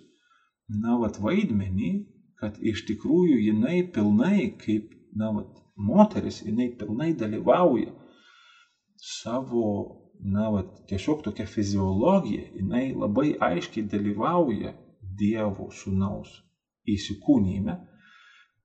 na, 0.68 0.96
vat 1.00 1.18
vaidmenį, 1.20 1.92
kad 2.40 2.58
iš 2.58 2.84
tikrųjų 2.88 3.38
jinai 3.48 3.82
pilnai, 3.94 4.52
kaip, 4.58 4.94
na, 5.18 5.32
vat 5.34 5.58
moteris, 5.76 6.42
jinai 6.46 6.70
pilnai 6.78 7.12
dalyvauja 7.18 7.92
savo 9.02 9.66
na, 10.22 10.48
va, 10.54 10.62
tiesiog 10.88 11.22
tokia 11.26 11.46
fiziologija, 11.50 12.46
jinai 12.54 12.92
labai 12.94 13.32
aiškiai 13.50 13.88
dalyvauja 13.90 14.76
Dievo 15.02 15.68
sūnaus 15.74 16.30
įsikūnyme. 16.88 17.74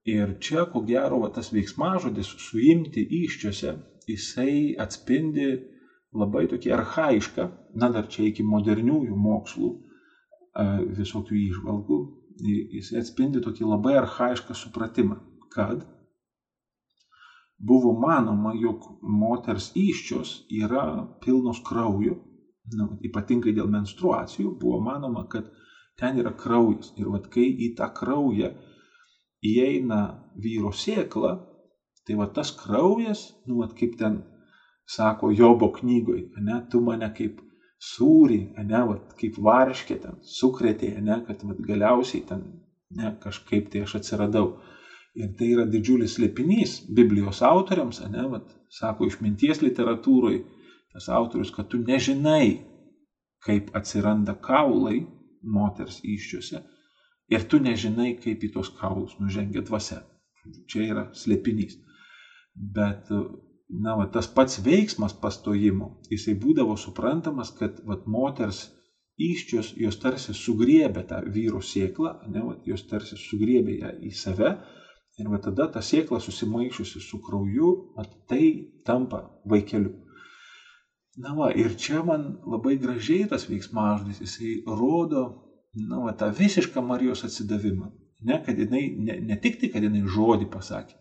Ir 0.07 0.37
čia, 0.39 0.63
ko 0.71 0.83
gero, 0.87 1.19
va, 1.23 1.31
tas 1.33 1.49
veiksmažodis 1.51 2.29
suimti 2.45 3.03
iščiose, 3.23 3.73
jisai 4.07 4.77
atspindi 4.79 5.49
labai 6.17 6.47
tokia 6.51 6.77
arhaiška, 6.77 7.49
na 7.79 7.89
dar 7.93 8.07
čia 8.11 8.27
iki 8.31 8.45
moderniųjų 8.45 9.17
mokslų 9.17 9.73
visokių 10.97 11.35
išvalgų, 11.37 11.99
jis 12.77 12.93
atspindi 12.97 13.41
tokį 13.45 13.67
labai 13.69 13.97
arhaišką 14.01 14.55
supratimą, 14.57 15.19
kad 15.53 15.85
buvo 17.57 17.93
manoma, 17.99 18.53
jog 18.53 18.85
moters 19.01 19.71
iščios 19.75 20.43
yra 20.49 21.07
pilnos 21.23 21.61
kraujo, 21.65 22.17
na, 22.77 22.89
ypatingai 23.05 23.53
dėl 23.55 23.69
menstruacijų, 23.71 24.53
buvo 24.61 24.79
manoma, 24.83 25.25
kad 25.31 25.49
ten 25.97 26.19
yra 26.21 26.33
kraujas. 26.37 26.91
Ir 26.97 27.09
vad 27.09 27.29
kai 27.33 27.47
į 27.47 27.73
tą 27.77 27.89
kraują 27.93 28.51
įeina 29.45 30.01
vyro 30.37 30.73
sėkla, 30.73 31.37
tai 32.05 32.17
va 32.19 32.27
tas 32.33 32.51
kraujas, 32.55 33.31
nu, 33.47 33.61
vat, 33.61 33.73
kaip 33.77 33.97
ten 33.99 34.21
sako 34.87 35.31
Jobo 35.35 35.71
knygoj, 35.75 36.21
ne, 36.47 36.61
tu 36.71 36.81
mane 36.83 37.09
kaip 37.17 37.41
sūrį, 37.83 38.39
ne, 38.65 38.81
vat, 38.91 39.13
kaip 39.19 39.37
varškė 39.47 39.99
ten, 40.03 40.17
sukretė, 40.37 40.93
ne, 41.03 41.19
kad 41.27 41.43
vat, 41.45 41.59
galiausiai 41.67 42.23
ten, 42.29 42.45
ne, 42.97 43.11
kažkaip 43.23 43.69
tai 43.73 43.83
aš 43.85 43.97
atsiradau. 44.01 44.53
Ir 45.17 45.33
tai 45.37 45.49
yra 45.55 45.65
didžiulis 45.65 46.15
slėpinys 46.17 46.79
Biblijos 46.93 47.41
autoriams, 47.45 47.99
ne, 48.13 48.25
vat, 48.31 48.55
sako 48.73 49.09
išminties 49.09 49.61
literatūroje, 49.65 50.43
tas 50.93 51.09
autorius, 51.13 51.51
kad 51.53 51.69
tu 51.69 51.81
nežinai, 51.83 52.57
kaip 53.45 53.69
atsiranda 53.77 54.33
kaulai 54.41 55.03
moters 55.43 56.01
iščiuose 56.03 56.63
ir 57.33 57.43
tu 57.51 57.59
nežinai, 57.63 58.13
kaip 58.23 58.43
į 58.43 58.51
tos 58.55 58.71
kaulus 58.79 59.17
nužengia 59.21 59.63
dvasia. 59.67 60.01
Čia 60.71 60.83
yra 60.85 61.03
slėpinys. 61.17 61.75
Bet, 62.55 63.11
na, 63.69 63.95
va, 63.99 64.07
tas 64.11 64.27
pats 64.31 64.61
veiksmas 64.63 65.15
pastojimo, 65.21 65.97
jisai 66.11 66.35
būdavo 66.39 66.77
suprantamas, 66.79 67.51
kad 67.59 67.81
va, 67.87 67.99
moters 68.07 68.67
iščios, 69.17 69.73
jos 69.81 69.97
tarsi 69.99 70.35
sugriebė 70.37 71.03
tą 71.09 71.21
vyro 71.33 71.61
sėklą, 71.63 72.13
ne, 72.31 72.43
va, 72.45 72.57
jos 72.69 72.85
tarsi 72.89 73.17
sugriebė 73.19 73.79
ją 73.81 73.93
į 74.07 74.13
save 74.15 74.53
ir 75.17 75.31
va, 75.31 75.39
tada 75.41 75.67
ta 75.73 75.81
sėkla 75.81 76.19
susimaišusi 76.23 77.01
su 77.03 77.19
krauju, 77.25 77.71
va, 77.97 78.05
tai 78.29 78.43
tampa 78.85 79.23
vaikeliu. 79.49 79.95
Na 81.17 81.33
va, 81.33 81.49
ir 81.49 81.73
čia 81.81 82.03
man 82.05 82.35
labai 82.45 82.75
gražiai 82.77 83.25
tas 83.29 83.47
veiksmažodis, 83.49 84.21
jisai 84.21 84.59
rodo, 84.69 85.23
na 85.89 86.03
va, 86.05 86.13
tą 86.13 86.29
visišką 86.37 86.83
Marijos 86.85 87.25
atsidavimą. 87.25 87.89
Ne, 88.27 88.37
kad 88.45 88.57
jinai, 88.57 88.85
ne, 88.97 89.17
ne 89.25 89.35
tik 89.41 89.59
tai, 89.61 89.71
kad 89.73 89.83
jinai 89.85 90.03
žodį 90.09 90.47
pasakė, 90.53 90.95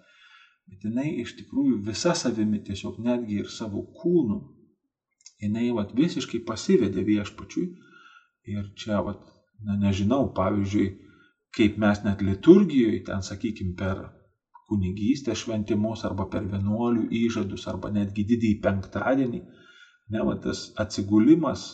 bet 0.71 0.85
jinai 0.87 1.09
iš 1.23 1.37
tikrųjų 1.41 1.81
visa 1.87 2.15
savimi, 2.19 2.61
tiesiog 2.67 2.99
netgi 3.03 3.41
ir 3.43 3.51
savo 3.53 3.85
kūnu, 4.01 4.41
jinai 5.43 5.71
vat, 5.77 5.95
visiškai 5.97 6.43
pasivedė 6.49 7.05
viešpačiui. 7.07 7.67
Ir 8.53 8.69
čia, 8.79 9.01
vat, 9.03 9.23
na, 9.67 9.77
nežinau, 9.81 10.29
pavyzdžiui, 10.37 10.91
kaip 11.57 11.79
mes 11.83 12.03
net 12.05 12.23
liturgijoje, 12.23 13.03
ten, 13.09 13.25
sakykime, 13.27 13.75
per 13.79 14.05
kunigystę 14.67 15.35
šventimus 15.39 16.05
arba 16.07 16.27
per 16.31 16.47
vienuolių 16.51 17.07
įžadus 17.23 17.67
arba 17.71 17.91
netgi 17.95 18.27
didįjį 18.27 18.61
penktadienį, 18.63 19.43
ne, 20.15 20.23
va, 20.29 20.37
tas 20.43 20.71
atsigulimas 20.83 21.67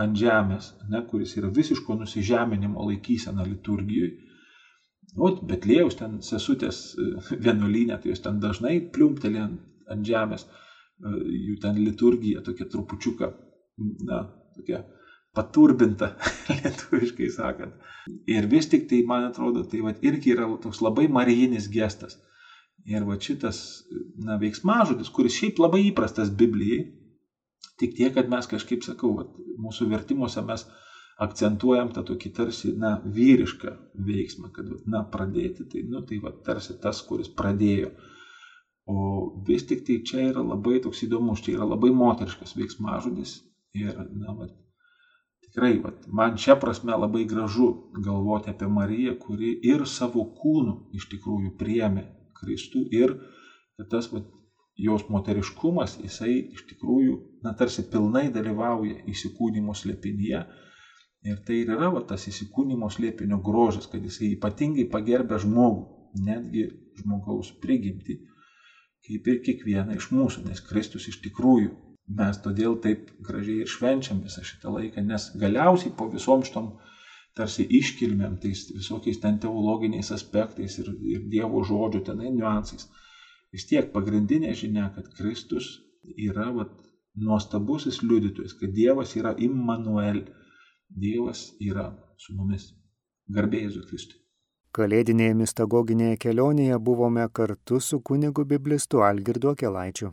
ant 0.00 0.16
žemės, 0.18 0.72
ne, 0.90 1.02
kuris 1.10 1.36
yra 1.38 1.50
visiško 1.54 1.98
nusižeminimo 2.00 2.86
laikysena 2.90 3.46
liturgijoje, 3.46 4.29
O, 5.18 5.30
Betlėjaus 5.42 5.96
ten 5.98 6.18
sesutės 6.22 6.80
e, 6.94 7.10
vienuolynė, 7.46 7.98
tai 7.98 8.12
jos 8.12 8.22
ten 8.22 8.38
dažnai 8.42 8.76
pliumtelė 8.94 9.42
ant, 9.42 9.60
ant 9.90 10.06
žemės, 10.06 10.46
e, 10.46 11.14
jų 11.48 11.56
ten 11.62 11.80
liturgija 11.82 12.42
tokia 12.46 12.68
trupučiuką, 12.70 13.30
na, 14.06 14.22
tokia 14.56 14.84
paturbinta, 15.34 16.12
lietuviškai 16.60 17.30
sakant. 17.34 17.74
Ir 18.30 18.46
vis 18.50 18.70
tik 18.70 18.86
tai, 18.90 19.02
man 19.06 19.26
atrodo, 19.30 19.64
tai 19.66 19.82
va, 19.86 19.94
irgi 20.06 20.34
yra 20.36 20.46
toks 20.62 20.82
labai 20.84 21.08
marijinis 21.10 21.68
gestas. 21.70 22.18
Ir 22.88 23.04
va 23.04 23.18
šitas, 23.20 23.82
na, 24.24 24.38
veiksmažodis, 24.40 25.10
kuris 25.12 25.36
šiaip 25.36 25.58
labai 25.60 25.82
įprastas 25.90 26.30
Biblijai, 26.32 26.86
tik 27.80 27.96
tiek, 27.98 28.14
kad 28.14 28.30
mes 28.30 28.46
kažkaip, 28.48 28.86
sakau, 28.86 29.12
va, 29.18 29.26
mūsų 29.60 29.90
vertimuose 29.90 30.42
mes 30.46 30.64
akcentuojam 31.20 31.90
tą 31.94 32.04
tokį 32.08 32.30
tarsi, 32.36 32.72
na, 32.80 32.94
vyrišką 33.04 33.74
veiksmą, 34.06 34.50
kad, 34.56 34.70
na, 34.88 35.02
pradėti, 35.14 35.66
tai, 35.68 35.82
nu, 35.88 36.00
tai 36.06 36.20
va, 36.22 36.32
tarsi 36.46 36.78
tas, 36.80 37.02
kuris 37.06 37.28
pradėjo. 37.36 37.90
O 38.90 39.02
vis 39.46 39.66
tik 39.68 39.84
tai 39.86 40.00
čia 40.06 40.30
yra 40.30 40.42
labai 40.42 40.80
toks 40.82 41.04
įdomus, 41.06 41.42
čia 41.44 41.58
yra 41.58 41.68
labai 41.68 41.92
moteriškas 41.94 42.56
veiksmažodis 42.56 43.36
ir, 43.76 43.92
na, 44.16 44.32
va, 44.38 44.48
tikrai, 45.44 45.74
va, 45.84 45.92
man 46.20 46.40
šia 46.40 46.56
prasme 46.62 46.96
labai 46.96 47.26
gražu 47.28 47.68
galvoti 48.00 48.50
apie 48.54 48.70
Mariją, 48.72 49.14
kuri 49.20 49.52
ir 49.72 49.84
savo 49.86 50.24
kūnu 50.40 50.76
iš 50.96 51.10
tikrųjų 51.12 51.52
priemė 51.60 52.08
Kristų 52.40 52.86
ir 52.96 53.18
tas, 53.92 54.08
va, 54.12 54.24
jos 54.80 55.04
moteriškumas, 55.12 55.98
jisai 56.00 56.32
iš 56.56 56.64
tikrųjų, 56.72 57.20
na, 57.44 57.52
tarsi 57.60 57.84
pilnai 57.92 58.30
dalyvauja 58.32 59.02
įsikūnymo 59.12 59.76
slėpinyje 59.76 60.44
Ir 61.28 61.40
tai 61.44 61.58
ir 61.60 61.74
yra 61.74 61.90
va, 61.92 62.00
tas 62.08 62.22
įsikūnymo 62.30 62.88
slėpinio 62.92 63.40
grožis, 63.44 63.88
kad 63.92 64.04
jisai 64.04 64.32
ypatingai 64.36 64.86
pagerbė 64.92 65.36
žmogų, 65.42 65.82
netgi 66.24 66.64
žmogaus 67.02 67.50
prigimti, 67.60 68.16
kaip 69.04 69.28
ir 69.28 69.42
kiekvieną 69.44 69.98
iš 69.98 70.08
mūsų, 70.16 70.46
nes 70.48 70.62
Kristus 70.64 71.10
iš 71.12 71.20
tikrųjų 71.26 71.74
mes 72.20 72.40
todėl 72.44 72.78
taip 72.84 73.12
gražiai 73.26 73.64
ir 73.64 73.70
švenčiam 73.70 74.22
visą 74.24 74.42
šitą 74.46 74.72
laiką, 74.78 75.04
nes 75.04 75.28
galiausiai 75.42 75.92
po 75.96 76.08
visom 76.14 76.42
šitom 76.46 76.72
tarsi 77.36 77.66
iškilmėm, 77.78 78.40
tais 78.42 78.64
visokiais 78.72 79.20
ten 79.22 79.38
teologiniais 79.42 80.10
aspektais 80.16 80.80
ir, 80.80 80.90
ir 81.14 81.28
Dievo 81.30 81.62
žodžio 81.68 82.00
tenai 82.08 82.32
niuansais, 82.34 82.88
vis 83.52 83.68
tiek 83.68 83.92
pagrindinė 83.92 84.56
žinia, 84.56 84.88
kad 84.96 85.12
Kristus 85.14 85.76
yra 86.16 86.48
vat, 86.56 86.72
nuostabusis 87.20 88.00
liudytojas, 88.02 88.56
kad 88.58 88.72
Dievas 88.74 89.14
yra 89.18 89.34
Immanuel 89.38 90.24
Dievas 90.90 91.52
yra 91.60 91.90
su 92.18 92.34
mumis. 92.34 92.72
Garbė 93.30 93.62
Jėzui 93.64 93.84
Kristui. 93.86 94.18
Kalėdinėje 94.74 95.34
mistagoginėje 95.34 96.16
kelionėje 96.22 96.78
buvome 96.78 97.26
kartu 97.32 97.80
su 97.80 98.00
kunigu 98.00 98.44
biblistu 98.44 99.02
Algirdu 99.02 99.50
Akelaičiu. 99.54 100.12